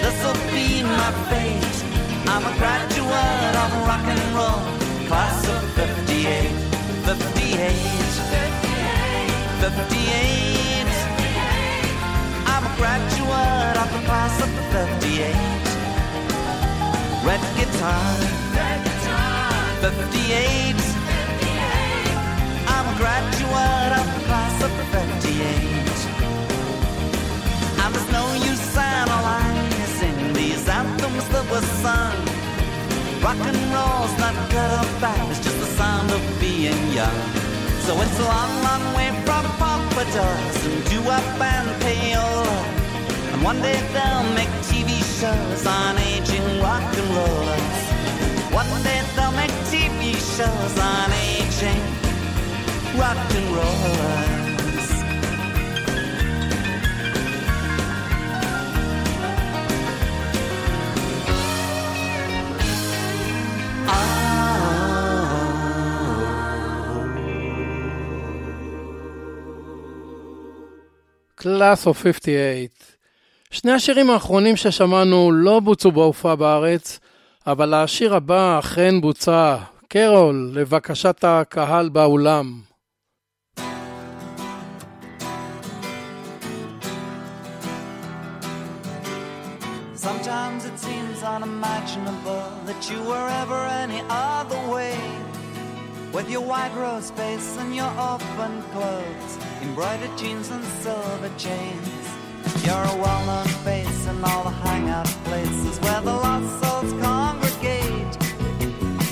This'll 0.04 0.42
be 0.54 0.84
my 0.84 1.12
fate. 1.30 1.78
I'm 2.34 2.46
a 2.46 2.54
graduate 2.62 3.56
of 3.64 3.72
rock 3.90 4.06
and 4.14 4.24
roll, 4.38 4.62
class 5.08 5.48
of 5.48 5.62
58. 5.74 6.72
58. 7.06 8.12
58. 9.62 10.92
I'm 12.52 12.64
a 12.66 12.74
graduate 12.78 13.78
of 13.84 13.88
the 13.94 14.02
class 14.06 14.36
of 14.42 14.50
58. 14.72 15.71
Red 17.24 17.44
guitar. 17.56 18.04
Red 18.58 18.84
guitar. 18.84 19.52
58. 19.82 20.74
58. 20.74 21.06
I'm 22.66 22.86
a 22.90 22.96
graduate 22.98 23.94
of 24.00 24.06
the 24.16 24.22
class 24.26 24.56
of 24.66 24.72
58. 24.90 25.92
And 27.78 27.94
there's 27.94 28.12
no 28.12 28.26
use 28.42 28.76
analyzing 28.76 30.34
these 30.34 30.68
anthems 30.68 31.28
that 31.30 31.46
were 31.52 31.68
sung. 31.86 32.18
Rock 33.22 33.38
and 33.38 33.62
roll's 33.70 34.18
not 34.18 34.34
good 34.50 34.72
or 34.82 34.90
bad, 35.00 35.30
it's 35.30 35.40
just 35.46 35.60
the 35.60 35.70
sound 35.78 36.10
of 36.10 36.22
being 36.40 36.82
young. 36.92 37.22
So 37.86 37.92
it's 38.02 38.18
a 38.18 38.24
long, 38.24 38.52
long 38.66 38.84
way 38.98 39.10
from 39.26 39.46
pompadours 39.62 40.58
and 40.66 40.84
doo-wop 40.90 41.22
and 41.40 41.70
payola. 41.84 42.58
And 43.34 43.44
one 43.44 43.62
day 43.62 43.78
they'll 43.94 44.26
make 44.34 44.50
TV 44.70 44.91
shows 45.22 45.68
on 45.68 46.00
aging 46.00 46.60
rock 46.60 46.82
and 46.98 47.10
rollers. 47.16 47.82
One 48.52 48.72
day 48.82 49.00
they'll 49.16 49.32
make 49.34 49.52
TV 49.70 50.16
shows 50.18 50.76
on 50.80 51.12
aging 51.14 51.82
rock 53.00 53.20
and 53.38 53.48
rollers. 53.56 54.32
Class 71.36 71.86
of 71.86 71.98
58. 71.98 72.81
שני 73.52 73.72
השירים 73.72 74.10
האחרונים 74.10 74.56
ששמענו 74.56 75.32
לא 75.32 75.60
בוצעו 75.60 75.92
בהופעה 75.92 76.36
בארץ, 76.36 77.00
אבל 77.48 77.74
השיר 77.74 78.16
הבא 78.16 78.60
אכן 78.60 79.02
בוצע. 79.02 79.56
קרול, 79.88 80.52
לבקשת 80.54 81.24
הקהל 81.24 81.90
באולם. 81.90 82.62
Sometimes 89.96 90.62
it 90.70 90.78
seems 90.88 91.18
unimaginable 91.36 92.48
that 92.70 92.82
you 92.90 93.00
were 93.12 93.28
ever 93.42 93.62
any 93.84 94.02
other 94.10 94.62
way. 94.74 94.98
With 96.16 96.28
your 96.34 96.46
white 96.52 96.74
rose 96.84 97.10
face 97.20 97.50
and 97.62 97.72
your 97.80 97.94
open 98.12 98.54
clothes, 98.74 99.34
embroidered 99.66 100.16
jeans 100.22 100.48
and 100.56 100.64
silver 100.84 101.32
chains. 101.46 102.01
You're 102.64 102.76
a 102.76 102.96
well-known 102.96 103.48
face 103.66 104.06
in 104.06 104.24
all 104.24 104.44
the 104.44 104.52
hangout 104.52 105.08
places 105.26 105.80
where 105.80 106.00
the 106.02 106.14
lost 106.14 106.50
souls 106.62 106.94
congregate. 107.02 108.14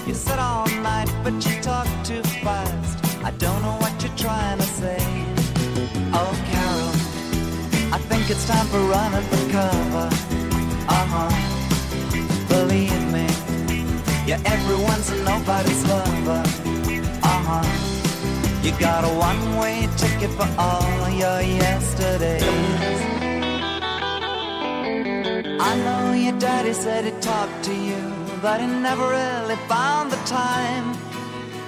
You 0.08 0.14
sit 0.14 0.38
all 0.38 0.68
night, 0.84 1.10
but 1.24 1.34
you 1.46 1.60
talk 1.62 1.88
too 2.04 2.22
fast. 2.44 3.04
I 3.24 3.32
don't 3.32 3.62
know 3.64 3.76
what 3.82 3.94
you're 4.04 4.16
trying 4.16 4.60
to 4.60 4.66
say. 4.66 5.00
Oh, 6.14 6.32
Carol, 6.50 6.94
I 7.92 7.98
think 7.98 8.30
it's 8.30 8.46
time 8.48 8.68
for 8.68 8.82
running 8.82 9.26
for 9.32 9.52
cover. 9.52 10.10
Uh-huh. 11.00 11.30
Believe 12.50 13.02
me, 13.12 13.28
you're 14.28 14.44
everyone's 14.46 15.10
and 15.10 15.26
nobody's 15.26 15.84
lover. 15.88 16.44
Uh-huh. 17.24 17.66
You 18.62 18.72
got 18.80 19.06
a 19.06 19.10
one-way 19.10 19.90
ticket 19.98 20.30
for 20.38 20.48
all 20.60 21.10
your 21.10 21.42
yesterdays. 21.42 23.09
I 25.62 25.76
know 25.76 26.14
your 26.14 26.40
daddy 26.40 26.72
said 26.72 27.04
he 27.04 27.12
talked 27.20 27.66
to 27.66 27.76
you, 27.76 28.02
but 28.42 28.62
he 28.62 28.68
never 28.68 29.10
really 29.10 29.58
found 29.68 30.10
the 30.10 30.16
time. 30.26 30.96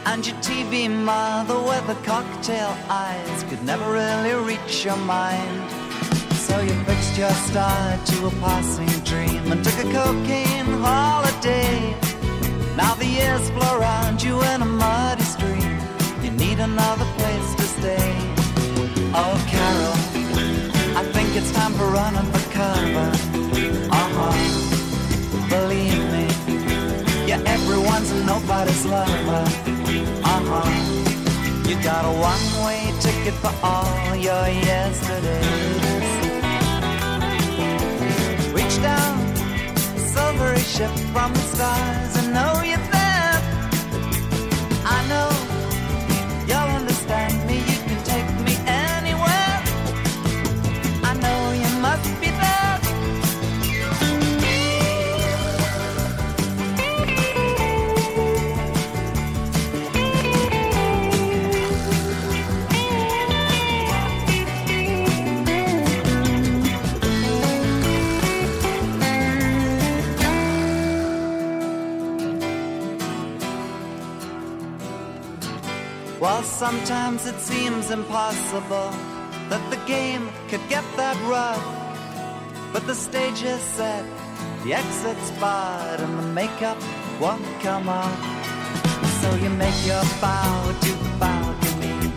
And 0.05 0.25
your 0.25 0.37
TV 0.37 0.89
mother 0.89 1.59
with 1.59 1.85
the 1.87 1.95
cocktail 2.05 2.73
eyes 2.89 3.43
could 3.49 3.61
never 3.63 3.91
really 3.91 4.33
reach 4.33 4.85
your 4.85 4.95
mind. 4.95 5.69
So 6.47 6.57
you 6.61 6.73
fixed 6.85 7.17
your 7.17 7.31
star 7.47 7.97
to 8.05 8.27
a 8.27 8.31
passing 8.39 8.87
dream 9.03 9.51
and 9.51 9.61
took 9.61 9.77
a 9.79 9.91
cocaine 9.91 10.71
holiday. 10.79 11.93
Now 12.77 12.95
the 12.95 13.05
years 13.05 13.49
flow 13.49 13.77
around 13.77 14.23
you 14.23 14.41
in 14.41 14.61
a 14.61 14.65
muddy 14.65 15.23
stream. 15.23 15.77
You 16.23 16.31
need 16.31 16.59
another 16.59 17.05
place 17.19 17.55
to 17.55 17.63
stay. 17.63 18.15
Oh, 19.13 19.35
Carol, 19.51 20.97
I 20.97 21.03
think 21.11 21.35
it's 21.35 21.51
time 21.51 21.73
for 21.73 21.87
running 21.87 22.31
for 22.31 22.51
cover. 22.51 23.30
Uh 23.91 24.09
huh. 24.15 24.33
Believe 25.49 26.01
me, 26.13 26.25
you're 27.27 27.43
everyone's 27.45 28.11
and 28.11 28.25
nobody's 28.25 28.85
lover. 28.85 29.45
Uh 30.23 30.41
huh. 30.49 30.69
You 31.67 31.75
got 31.83 32.03
a 32.05 32.13
one-way 32.31 32.93
ticket 32.99 33.33
for 33.35 33.53
all 33.63 34.15
your 34.15 34.47
yesterdays. 34.47 36.09
Reach 38.53 38.77
down, 38.81 39.15
silvery 40.13 40.59
ship 40.59 40.91
from 41.13 41.33
the 41.33 41.45
stars, 41.53 42.15
and 42.19 42.33
know 42.33 42.53
you're 42.63 42.87
there. 42.97 43.37
I 44.85 44.99
know 45.07 45.29
sometimes 77.21 77.25
it 77.25 77.53
seems 77.53 77.91
impossible 77.91 78.91
that 79.49 79.61
the 79.69 79.77
game 79.85 80.29
could 80.49 80.61
get 80.69 80.83
that 80.97 81.17
rough. 81.29 81.63
But 82.73 82.87
the 82.87 82.95
stage 82.95 83.43
is 83.43 83.61
set, 83.61 84.05
the 84.63 84.73
exit's 84.73 85.31
barred, 85.39 85.99
and 85.99 86.17
the 86.17 86.27
makeup 86.33 86.77
won't 87.19 87.45
come 87.61 87.89
off. 87.89 88.17
So 89.21 89.35
you 89.35 89.49
make 89.49 89.85
your 89.85 90.03
bow 90.21 90.73
to 90.81 90.91
the 90.91 91.11
balcony. 91.19 92.11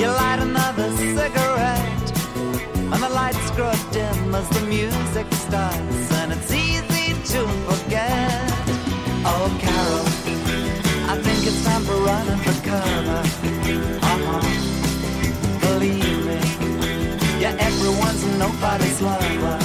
You 0.00 0.08
light 0.08 0.40
another 0.40 0.90
cigarette, 0.96 2.08
and 2.92 3.02
the 3.02 3.08
lights 3.08 3.50
grow 3.52 3.72
dim 3.92 4.34
as 4.34 4.48
the 4.50 4.66
music 4.66 5.26
starts, 5.32 6.12
and 6.20 6.32
it's 6.32 6.52
easy 6.52 7.14
to 7.32 7.46
forget. 7.68 8.50
Oh, 9.24 9.48
Carol, 9.60 10.49
I 11.10 11.16
think 11.16 11.44
it's 11.44 11.64
time 11.64 11.82
for 11.82 11.96
running 11.96 12.38
for 12.38 12.54
cover. 12.62 13.22
Uh-huh. 14.10 14.40
Believe 15.60 16.20
me, 16.24 16.38
yeah, 17.42 17.56
everyone's 17.58 18.24
nobody's 18.38 19.02
lover. 19.02 19.58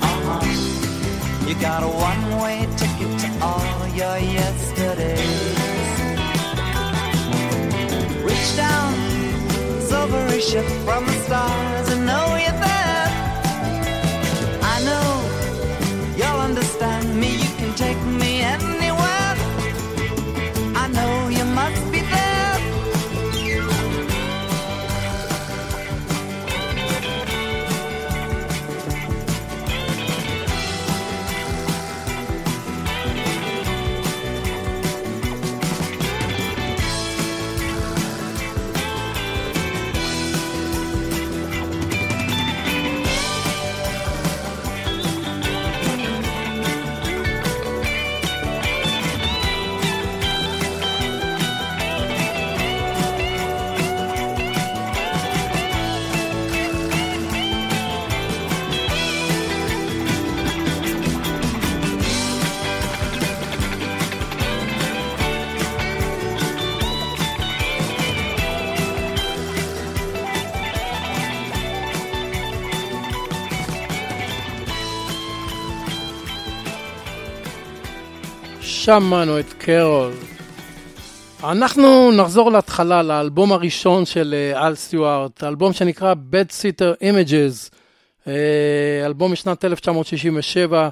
Uh-huh. 0.00 1.46
You 1.46 1.54
got 1.60 1.82
a 1.82 1.88
one-way 1.88 2.66
ticket 2.78 3.18
to 3.20 3.28
all 3.44 3.86
your 3.88 4.16
yesterdays. 4.16 5.58
Reach 8.24 8.56
down, 8.56 8.94
silvery 9.82 10.40
ship 10.40 10.64
from 10.86 11.04
the 11.04 11.18
stars, 11.26 11.88
and 11.90 12.06
know 12.06 12.31
שמענו 78.84 79.38
את 79.38 79.52
קרול. 79.58 80.12
אנחנו 81.44 82.12
נחזור 82.12 82.52
להתחלה, 82.52 83.02
לאלבום 83.02 83.52
הראשון 83.52 84.06
של 84.06 84.34
אה, 84.36 84.66
אל 84.66 84.74
סטיוארט, 84.74 85.44
אלבום 85.44 85.72
שנקרא 85.72 86.14
Bad 86.14 86.50
Sitter 86.50 87.02
Images, 87.02 87.74
אה, 88.26 88.32
אלבום 89.06 89.32
משנת 89.32 89.64
1967, 89.64 90.88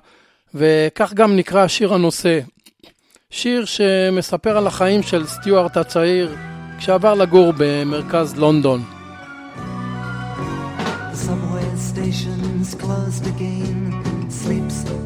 וכך 0.55 1.12
גם 1.14 1.36
נקרא 1.36 1.64
השיר 1.64 1.95
הנושא. 1.95 2.41
שיר 3.30 3.64
שמספר 3.64 4.57
על 4.57 4.66
החיים 4.66 5.03
של 5.03 5.26
סטיוארט 5.26 5.76
הצעיר 5.76 6.36
כשעבר 6.78 7.14
לגור 7.14 7.53
במרכז 7.57 8.36
לונדון. 8.36 8.82
Subway 11.12 11.70
stations 11.91 12.74
closed 12.82 13.26
again. 13.26 13.80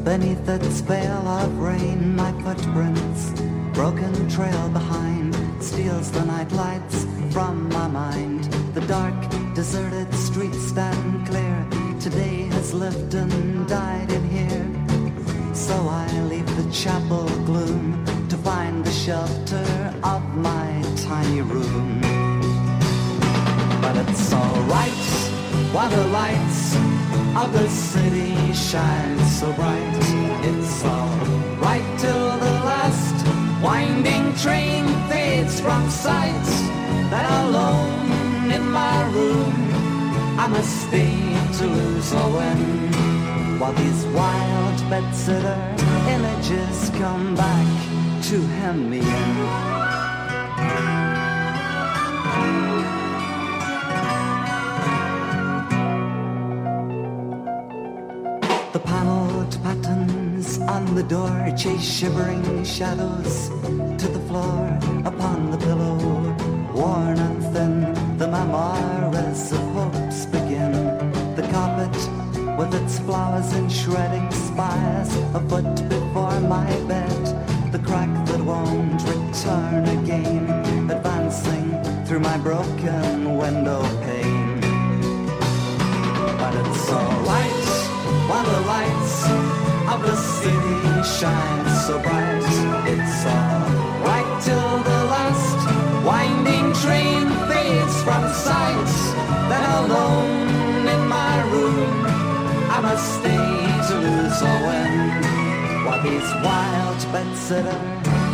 Beneath 0.05 0.47
its 0.47 0.81
veil 0.81 1.27
of 1.27 1.59
rain. 1.59 2.15
My 2.15 2.31
footprints, 2.43 3.33
broken 3.73 4.29
trail 4.29 4.69
behind, 4.69 5.35
steals 5.63 6.11
the 6.13 6.23
night 6.27 6.53
lights 6.53 7.07
from 7.33 7.71
my 7.71 7.89
mind. 7.89 8.45
The 8.75 8.83
dark, 8.83 9.15
deserted 9.55 10.15
streets 10.15 10.59
stand 10.59 11.27
clear. 11.27 11.67
Today 12.01 12.49
has 12.53 12.75
lived 12.75 13.15
and 13.15 13.67
died 13.67 14.13
in 14.13 14.29
here. 14.29 15.55
So 15.55 15.75
I 15.89 16.07
leave 16.29 16.55
the 16.55 16.71
chapel 16.71 17.27
gloom 17.47 18.05
to 18.29 18.37
find 18.37 18.85
the 18.85 18.93
shelter 18.93 19.95
of 20.05 20.23
my 20.37 20.85
tiny 21.09 21.41
room. 21.41 22.03
But 23.81 23.97
it's 24.07 24.35
alright 24.35 25.07
while 25.73 25.89
the 25.89 26.07
lights 26.09 26.75
of 27.37 27.53
the 27.53 27.69
city 27.69 28.53
shines 28.53 29.41
so 29.41 29.53
bright. 29.55 29.97
It's 30.43 30.85
alright 30.85 31.99
till 31.99 32.39
the 32.39 32.55
last 32.71 33.27
winding 33.63 34.35
train 34.37 34.87
fades 35.09 35.61
from 35.61 35.89
sight. 35.91 36.47
That 37.11 37.27
alone 37.45 38.51
in 38.53 38.65
my 38.71 39.03
room, 39.11 39.55
I 40.39 40.47
must 40.47 40.73
stay 40.87 41.17
to 41.59 41.67
lose 41.67 42.13
or 42.13 42.29
win. 42.37 43.59
While 43.59 43.73
these 43.73 44.05
wild 44.07 44.79
bedsitter 44.91 45.59
images 46.17 46.91
come 47.01 47.35
back 47.35 47.69
to 48.29 48.41
hem 48.59 48.91
me 48.91 49.01
in. 49.01 49.85
The 58.75 58.81
paneled 58.81 59.57
patterns 59.63 60.59
on 60.59 60.97
the 60.97 61.05
door 61.05 61.55
chase 61.57 61.81
shivering 61.81 62.65
shadows 62.65 63.49
to 64.01 64.09
the 64.09 64.19
floor 64.27 64.81
upon 65.05 65.53
the 65.53 65.59
pillow. 65.59 66.14
Wild 106.45 106.99
bedsitter 107.13 107.81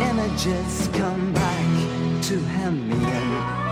images 0.09 0.89
come 0.93 1.33
back 1.33 2.21
to 2.21 2.37
hem 2.39 2.89
me 2.89 3.70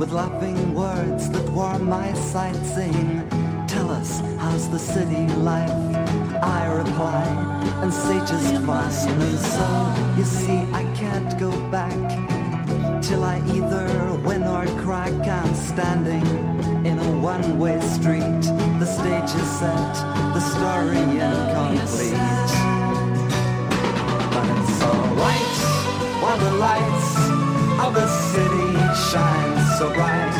With 0.00 0.12
laughing 0.12 0.72
words 0.72 1.28
that 1.28 1.46
warm 1.50 1.90
my 1.90 2.14
sight 2.14 2.56
Saying, 2.74 3.28
tell 3.68 3.90
us, 3.90 4.20
how's 4.38 4.66
the 4.70 4.78
city 4.78 5.26
life? 5.34 5.70
I 6.42 6.72
reply, 6.72 7.22
and 7.82 7.92
say 7.92 8.18
just 8.20 8.54
And 8.54 9.38
so, 9.38 9.68
you 10.16 10.24
see, 10.24 10.60
I 10.72 10.84
can't 10.96 11.38
go 11.38 11.50
back 11.70 12.00
Till 13.02 13.22
I 13.22 13.42
either 13.52 14.14
win 14.24 14.44
or 14.44 14.64
crack. 14.82 15.12
I'm 15.12 15.54
standing 15.54 16.26
in 16.86 16.98
a 16.98 17.10
one-way 17.20 17.78
street. 17.82 18.44
The 18.80 18.86
stage 18.86 19.34
is 19.38 19.50
set, 19.60 19.94
the 20.32 20.40
story 20.40 20.96
incomplete. 20.96 22.16
But 24.32 24.46
it's 24.56 24.82
alright 24.82 25.56
while 26.22 26.38
the 26.38 26.52
lights 26.56 27.10
of 27.84 27.94
the 27.94 28.08
city 28.32 28.69
shine 28.94 29.56
so 29.78 29.92
bright. 29.94 30.34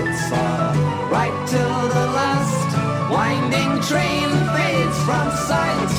It's 0.00 0.32
alright 0.32 1.36
till 1.48 1.82
the 1.98 2.06
last 2.18 2.70
winding 3.10 3.72
train 3.90 4.30
fades 4.54 4.98
from 5.06 5.26
sight. 5.48 5.92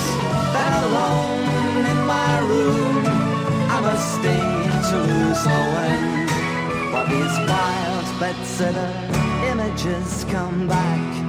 Then 0.53 0.73
alone 0.87 1.85
in 1.93 1.99
my 2.05 2.39
room, 2.51 3.03
I 3.75 3.79
must 3.81 4.07
stay 4.19 4.47
to 4.89 4.97
lose 5.09 5.43
or 5.55 5.63
win. 5.75 6.03
While 6.91 7.07
these 7.07 7.37
wild 7.49 8.05
bedsitter 8.19 8.91
images 9.51 10.25
come 10.29 10.67
back 10.67 11.26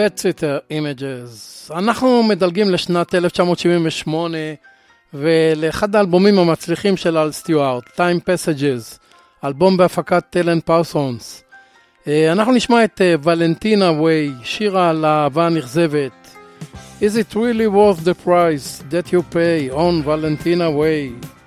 Bedsitter 0.00 0.72
Images. 0.72 1.72
אנחנו 1.74 2.22
מדלגים 2.22 2.70
לשנת 2.70 3.14
1978 3.14 4.38
ולאחד 5.14 5.96
האלבומים 5.96 6.38
המצליחים 6.38 6.96
של 6.96 7.18
אל 7.18 7.32
סטיוארט, 7.32 7.84
Time 7.84 8.20
Passages, 8.20 8.98
אלבום 9.44 9.76
בהפקת 9.76 10.24
טלן 10.30 10.60
פרסונס. 10.60 11.42
אה, 12.06 12.32
אנחנו 12.32 12.52
נשמע 12.52 12.84
את 12.84 13.00
ולנטינה 13.22 13.90
ווי, 13.90 14.32
שירה 14.42 14.90
על 14.90 15.04
האהבה 15.04 15.46
הנכזבת. 15.46 16.36
Is 17.00 17.16
it 17.16 17.34
really 17.34 17.68
worth 17.68 18.04
the 18.04 18.14
price 18.26 18.82
that 18.90 19.12
you 19.12 19.22
pay 19.22 19.70
on 19.70 20.02
Valentina 20.02 20.70
Way? 20.70 21.39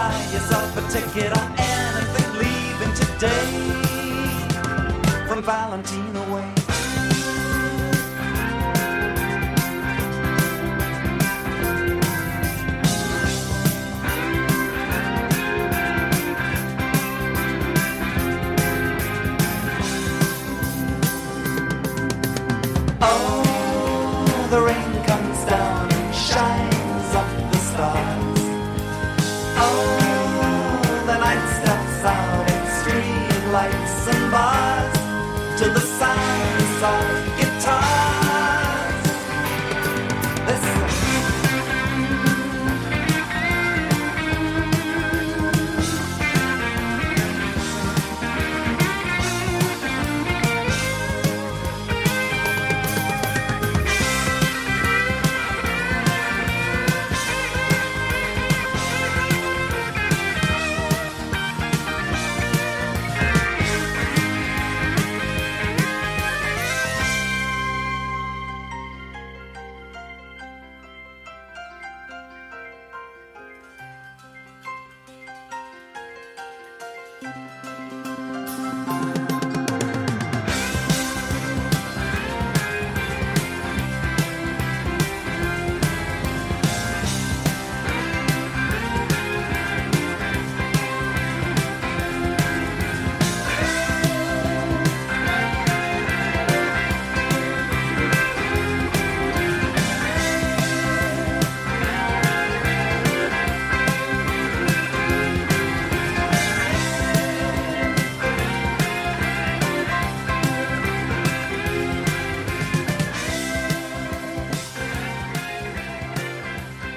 Buy 0.00 0.16
yourself 0.32 0.76
a 0.78 0.82
ticket 0.90 1.30
on 1.40 1.48
anything 1.58 2.30
leaving 2.42 2.94
today 3.02 3.50
from 5.28 5.42
Valentina 5.42 6.22
Way. 6.34 6.59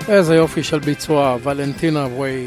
איזה 0.09 0.35
יופי 0.35 0.63
של 0.63 0.79
ביצוע, 0.79 1.37
ולנטינה 1.43 1.99
ווי. 1.99 2.45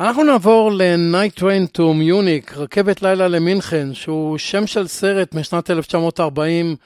אנחנו 0.00 0.24
נעבור 0.24 0.72
ל-Night 0.72 1.40
Train 1.40 1.78
to 1.78 1.80
Munich, 1.80 2.56
רכבת 2.56 3.02
לילה 3.02 3.28
למינכן, 3.28 3.94
שהוא 3.94 4.38
שם 4.38 4.66
של 4.66 4.86
סרט 4.86 5.34
משנת 5.34 5.70
1940, 5.70 6.76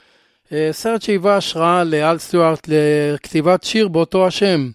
אה, 0.51 0.69
סרט 0.71 1.01
שהיווה 1.01 1.37
השראה 1.37 1.83
לאל 1.83 2.17
סטיוארט 2.17 2.67
לכתיבת 2.67 3.63
שיר 3.63 3.87
באותו 3.87 4.27
השם. 4.27 4.69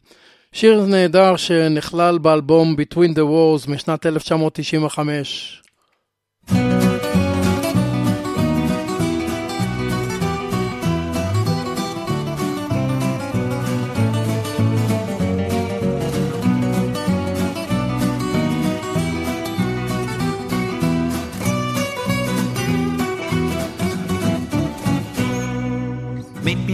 שיר 0.52 0.84
נהדר 0.86 1.36
שנכלל 1.36 2.18
באלבום 2.18 2.76
Between 2.78 3.14
the 3.14 3.22
Wars 3.22 3.70
משנת 3.70 4.06
1995. 4.06 5.62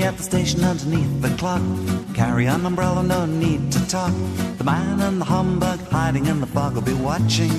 Me 0.01 0.07
at 0.07 0.16
the 0.16 0.22
station 0.22 0.64
underneath 0.64 1.20
the 1.20 1.28
clock. 1.36 1.61
Carry 2.14 2.46
an 2.46 2.64
umbrella, 2.64 3.03
no 3.03 3.26
need 3.26 3.70
to 3.70 3.86
talk. 3.86 4.14
The 4.57 4.64
man 4.64 4.98
in 4.98 5.18
the 5.18 5.26
Homburg 5.26 5.78
hiding 5.90 6.24
in 6.24 6.40
the 6.40 6.46
fog 6.46 6.74
will 6.74 6.80
be 6.80 6.94
watching. 6.94 7.53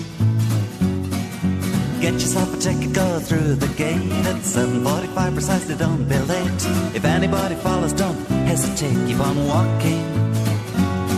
Get 2.01 2.13
yourself 2.13 2.51
a 2.55 2.57
ticket, 2.57 2.93
go 2.93 3.19
through 3.19 3.53
the 3.65 3.67
gate 3.75 4.11
at 4.25 4.37
7.45 4.37 5.33
precisely, 5.33 5.75
don't 5.75 6.09
be 6.09 6.17
late. 6.17 6.61
If 6.95 7.05
anybody 7.05 7.53
follows, 7.53 7.93
don't 7.93 8.17
hesitate, 8.49 8.97
keep 9.05 9.19
on 9.19 9.37
walking. 9.45 10.05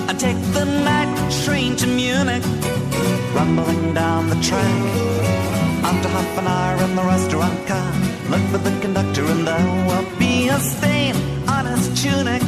And 0.09 0.19
take 0.19 0.41
the 0.51 0.65
night 0.65 1.13
train 1.45 1.78
to 1.78 1.88
Munich, 1.88 2.43
rumbling 3.34 3.93
down 3.93 4.28
the 4.28 4.39
track. 4.41 4.82
After 5.89 6.09
half 6.09 6.38
an 6.38 6.47
hour 6.47 6.84
in 6.84 6.95
the 6.97 7.03
restaurant 7.03 7.65
car, 7.65 8.12
look 8.30 8.41
for 8.51 8.57
the 8.57 8.74
conductor 8.82 9.26
and 9.26 9.47
there 9.47 9.65
will 9.88 10.07
be 10.17 10.47
a 10.49 10.59
stain 10.59 11.15
on 11.47 11.65
his 11.65 11.86
tunic, 12.01 12.41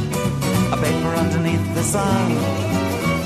a 0.73 0.77
paper 0.77 1.13
underneath 1.23 1.65
the 1.75 1.97
arm. 1.97 2.33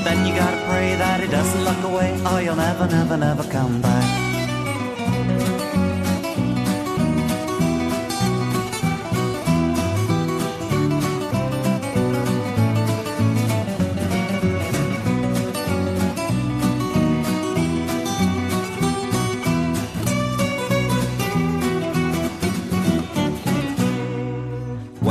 Then 0.04 0.26
you 0.26 0.34
gotta 0.34 0.58
pray 0.70 0.96
that 0.96 1.20
he 1.20 1.28
doesn't 1.28 1.64
look 1.64 1.84
away, 1.84 2.12
or 2.32 2.42
you'll 2.42 2.56
never, 2.56 2.88
never, 2.88 3.18
never 3.18 3.44
come 3.52 3.82
back. 3.82 4.29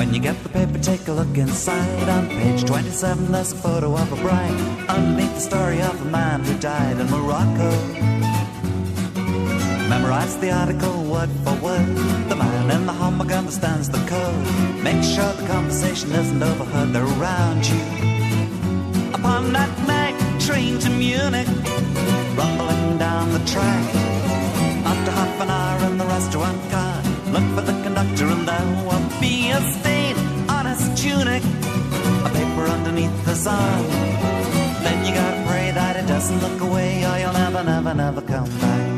When 0.08 0.14
you 0.14 0.22
get 0.22 0.42
the 0.42 0.48
paper, 0.48 0.78
take 0.78 1.06
a 1.08 1.12
look 1.12 1.36
inside. 1.36 2.08
On 2.08 2.30
page 2.30 2.64
27, 2.64 3.30
there's 3.30 3.52
a 3.52 3.56
photo 3.56 3.94
of 3.94 4.10
a 4.10 4.16
bride. 4.16 4.58
Underneath 4.88 5.34
the 5.34 5.40
story 5.40 5.82
of 5.82 6.00
a 6.00 6.04
man 6.06 6.42
who 6.42 6.58
died 6.58 6.98
in 6.98 7.10
Morocco. 7.10 7.70
Memorize 9.86 10.38
the 10.38 10.50
article 10.50 11.04
word 11.04 11.28
for 11.44 11.54
word. 11.56 11.86
The 12.30 12.36
man 12.36 12.70
in 12.70 12.86
the 12.86 12.92
Homburg 12.94 13.32
understands 13.32 13.90
the 13.90 13.98
code. 14.08 14.82
Make 14.82 15.04
sure 15.04 15.30
the 15.34 15.46
conversation 15.46 16.10
isn't 16.12 16.42
overheard 16.42 16.96
around 16.96 17.68
you. 17.68 17.82
Upon 19.12 19.52
that 19.52 19.72
night 19.86 20.16
train 20.40 20.78
to 20.78 20.88
Munich, 20.88 21.48
rumbling 22.34 22.96
down 22.96 23.30
the 23.34 23.44
track. 23.44 23.94
After 24.86 25.10
half 25.10 25.40
an 25.42 25.50
hour 25.50 25.90
in 25.90 25.98
the 25.98 26.06
restaurant 26.06 26.70
car, 26.70 27.02
look 27.30 27.44
for 27.54 27.60
the 27.60 27.76
conductor 27.82 28.24
and 28.24 28.48
there 28.48 28.84
will 28.86 29.20
be 29.20 29.50
a 29.50 29.60
his 29.60 29.97
tunic, 31.08 31.42
a 32.26 32.30
paper 32.34 32.64
underneath 32.76 33.26
his 33.26 33.46
arm. 33.46 33.86
Then 34.84 34.98
you 35.06 35.12
gotta 35.14 35.42
pray 35.48 35.70
that 35.72 35.96
it 35.96 36.06
doesn't 36.06 36.40
look 36.40 36.60
away, 36.60 37.04
or 37.04 37.18
you'll 37.18 37.32
never, 37.32 37.64
never, 37.64 37.94
never 37.94 38.20
come 38.20 38.50
back. 38.60 38.97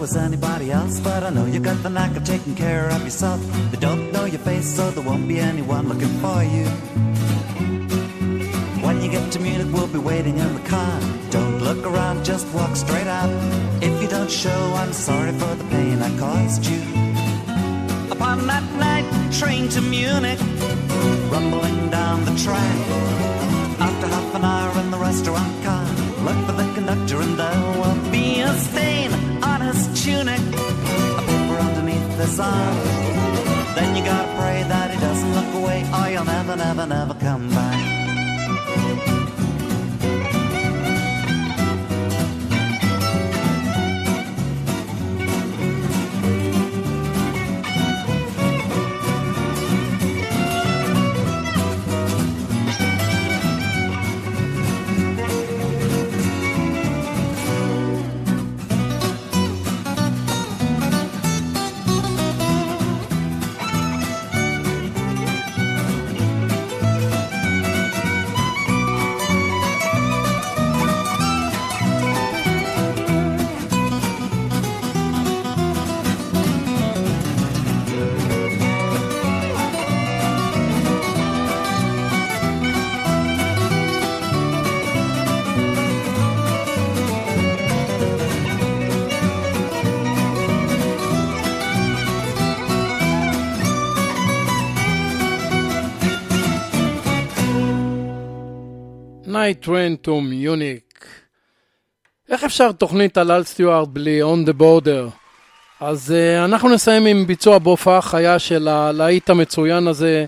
Was 0.00 0.16
anybody 0.16 0.72
else, 0.72 0.98
but 1.00 1.22
I 1.22 1.28
know 1.28 1.44
you 1.44 1.60
got 1.60 1.82
the 1.82 1.90
knack 1.90 2.16
of 2.16 2.24
taking 2.24 2.54
care 2.54 2.88
of 2.88 3.04
yourself. 3.04 3.38
They 3.70 3.76
don't 3.76 4.10
know 4.12 4.24
your 4.24 4.40
face, 4.40 4.74
so 4.74 4.90
there 4.90 5.04
won't 5.04 5.28
be 5.28 5.38
anyone 5.38 5.88
looking 5.88 6.14
for 6.24 6.42
you. 6.42 6.64
When 8.82 9.02
you 9.02 9.10
get 9.10 9.30
to 9.32 9.38
Munich, 9.38 9.68
we'll 9.70 9.88
be 9.88 9.98
waiting 9.98 10.38
in 10.38 10.54
the 10.54 10.66
car. 10.66 11.00
Don't 11.30 11.58
look 11.58 11.84
around, 11.84 12.24
just 12.24 12.46
walk 12.54 12.74
straight 12.76 13.06
out. 13.06 13.30
If 13.82 14.00
you 14.00 14.08
don't 14.08 14.30
show, 14.30 14.60
I'm 14.80 14.94
sorry 14.94 15.32
for 15.32 15.54
the 15.54 15.64
pain 15.64 16.00
I 16.00 16.10
caused 16.18 16.64
you. 16.64 16.80
Upon 18.10 18.46
that 18.46 18.64
night 18.86 19.06
train 19.30 19.68
to 19.68 19.82
Munich, 19.82 20.40
rumbling 21.30 21.90
down 21.90 22.24
the 22.24 22.34
track. 22.44 22.78
After 23.78 24.06
half 24.06 24.34
an 24.34 24.44
hour 24.44 24.80
in 24.80 24.90
the 24.90 24.98
restaurant 24.98 25.62
car, 25.62 25.84
look 26.24 26.38
for 26.46 26.52
the 26.52 26.72
conductor 26.74 27.20
and 27.20 27.38
there 27.38 27.60
will 27.80 28.10
be 28.10 28.40
a 28.40 28.50
his 28.52 28.66
tunic, 30.10 30.40
a 30.40 31.22
paper 31.28 31.58
underneath 31.66 32.18
his 32.18 32.40
arm. 32.40 32.76
Then 33.76 33.96
you 33.96 34.02
gotta 34.04 34.28
pray 34.40 34.62
that 34.64 34.90
he 34.90 34.98
doesn't 34.98 35.32
look 35.38 35.54
away, 35.62 35.78
or 35.96 36.10
you'll 36.10 36.24
never, 36.24 36.56
never, 36.56 36.86
never 36.86 37.14
come 37.14 37.48
back. 37.50 37.99
Night 99.50 99.64
Train 99.64 100.06
to 100.06 100.10
Munich. 100.10 101.06
איך 102.28 102.44
אפשר 102.44 102.72
תוכנית 102.72 103.18
על 103.18 103.32
אל 103.32 103.44
סטיוארט 103.44 103.88
בלי 103.88 104.22
On 104.22 104.48
the 104.48 104.60
Border? 104.60 105.10
אז 105.80 106.14
uh, 106.14 106.44
אנחנו 106.44 106.68
נסיים 106.68 107.06
עם 107.06 107.26
ביצוע 107.26 107.58
בהופעה 107.58 108.02
חיה 108.02 108.38
של 108.38 108.68
הלהיט 108.68 109.30
המצוין 109.30 109.88
הזה, 109.88 110.24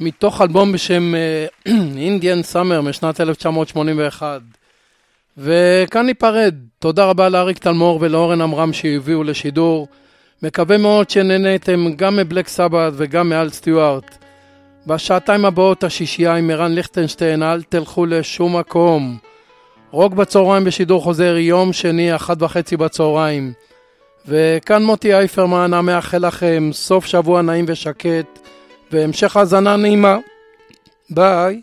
מתוך 0.00 0.42
אלבום 0.42 0.72
בשם 0.72 1.14
uh, 1.14 1.68
Indian 2.10 2.52
Summer 2.54 2.82
משנת 2.82 3.20
1981. 3.20 4.40
וכאן 5.38 6.06
ניפרד. 6.06 6.54
תודה 6.78 7.04
רבה 7.04 7.28
לאריק 7.28 7.58
תלמור 7.58 7.98
ולאורן 8.02 8.40
עמרם 8.40 8.72
שהביאו 8.72 9.24
לשידור. 9.24 9.88
מקווה 10.42 10.78
מאוד 10.78 11.10
שנהניתם 11.10 11.92
גם 11.96 12.16
מבלק 12.16 12.48
סבת 12.48 12.92
וגם 12.96 13.28
מאל 13.28 13.50
סטיוארט. 13.50 14.18
בשעתיים 14.86 15.44
הבאות 15.44 15.84
השישייה 15.84 16.34
עם 16.34 16.50
ערן 16.50 16.72
ליכטנשטיין, 16.72 17.42
אל 17.42 17.62
תלכו 17.62 18.06
לשום 18.06 18.56
מקום. 18.56 19.18
רוק 19.90 20.12
בצהריים 20.12 20.64
בשידור 20.64 21.02
חוזר, 21.02 21.36
יום 21.36 21.72
שני, 21.72 22.16
אחת 22.16 22.42
וחצי 22.42 22.76
בצהריים. 22.76 23.52
וכאן 24.26 24.84
מוטי 24.84 25.14
אייפרמן, 25.14 25.74
המאחל 25.74 26.26
לכם 26.26 26.70
סוף 26.72 27.06
שבוע 27.06 27.42
נעים 27.42 27.64
ושקט, 27.68 28.38
והמשך 28.92 29.36
האזנה 29.36 29.76
נעימה. 29.76 30.18
ביי. 31.10 31.60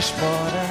Spanish 0.00 0.20
border. 0.20 0.68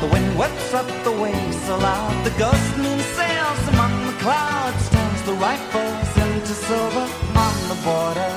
The 0.00 0.06
wind 0.12 0.38
whips 0.38 0.74
up 0.74 0.86
the 1.04 1.12
waves 1.12 1.58
so 1.64 1.78
loud, 1.78 2.24
the 2.24 2.30
ghost 2.38 2.76
moon 2.76 2.98
sails 3.00 3.68
among 3.68 4.06
the 4.06 4.12
clouds, 4.20 4.90
turns 4.90 5.22
the 5.22 5.32
rifles 5.32 6.16
into 6.18 6.52
silver 6.52 7.08
on 7.34 7.54
the 7.70 7.78
border. 7.82 8.30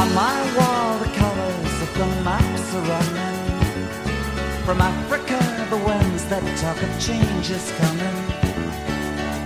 On 0.00 0.14
my 0.14 0.38
wall, 0.56 0.98
the 0.98 1.12
colors 1.20 1.82
of 1.82 1.90
the 1.98 2.06
maps 2.24 2.74
are 2.74 2.84
running. 2.92 3.42
From 4.64 4.80
Africa, 4.80 5.38
the 5.68 5.76
winds 5.76 6.24
that 6.26 6.42
talk 6.58 6.82
of 6.82 7.00
change 7.00 7.50
is 7.50 7.70
coming. 7.78 8.52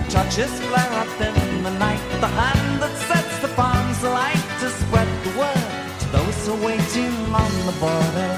Torches 0.09 0.59
flare 0.61 0.93
up 0.93 1.21
in 1.21 1.46
the 1.67 1.79
night, 1.79 1.99
the 2.21 2.27
hand 2.27 2.81
that 2.81 2.95
sets 3.09 3.39
the 3.39 3.49
palms 3.59 4.01
alight 4.03 4.43
to 4.61 4.69
spread 4.69 5.09
the 5.25 5.33
word 5.41 5.71
to 5.99 6.05
those 6.17 6.37
who 6.45 6.53
are 6.53 6.65
waiting 6.69 7.15
on 7.43 7.51
the 7.67 7.75
border. 7.83 8.31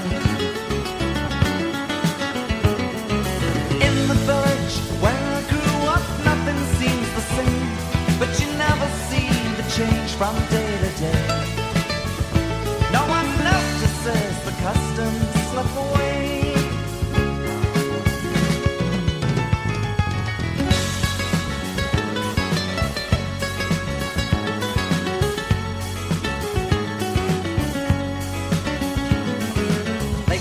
In 3.86 3.94
the 4.10 4.18
village 4.28 4.74
where 5.02 5.26
I 5.38 5.42
grew 5.52 5.76
up, 5.94 6.06
nothing 6.30 6.60
seems 6.80 7.08
the 7.18 7.24
same, 7.36 7.70
but 8.20 8.30
you 8.40 8.48
never 8.66 8.88
see 9.08 9.28
the 9.58 9.66
change 9.76 10.10
from 10.18 10.34
day 10.54 10.70
to 10.84 10.90
day. 11.04 11.26
No 12.96 13.02
one 13.18 13.30
notices 13.50 14.32
the 14.48 14.54
customs 14.66 15.28
slip 15.50 15.72
away. 15.86 16.39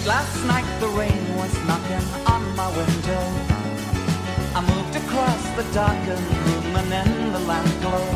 Last 0.10 0.44
night 0.46 0.70
the 0.80 0.88
rain 0.88 1.24
was 1.38 1.54
knocking 1.68 2.06
on 2.34 2.42
my 2.56 2.68
window. 2.82 3.24
I 4.58 4.60
moved 4.72 4.96
across 5.04 5.42
the 5.58 5.66
darkened 5.72 6.30
room 6.46 6.76
and 6.82 6.92
in 7.02 7.32
the 7.32 7.40
lamp 7.50 7.72
glow. 7.84 8.08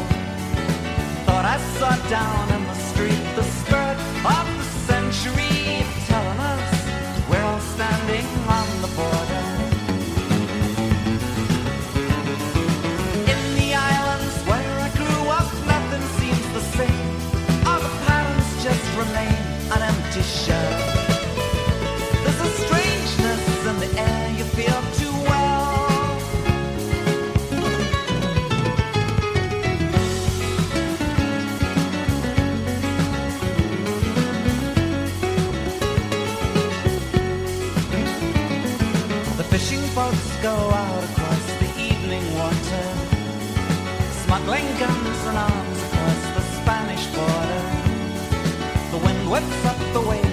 Thought 1.26 1.46
I 1.56 1.58
saw 1.78 1.94
down 2.10 2.46
in 2.56 2.64
the 2.72 2.80
street 2.90 3.24
the 3.36 3.46
spirit 3.60 4.00
of 4.38 4.63
smuggling 44.44 44.78
guns 44.78 45.26
and 45.26 45.38
arms 45.38 45.84
across 45.84 46.22
the 46.36 46.42
Spanish 46.42 47.06
border. 47.16 47.62
The 48.92 48.98
wind 48.98 49.32
whips 49.32 49.66
up 49.66 49.78
the 49.94 50.02
waves 50.02 50.33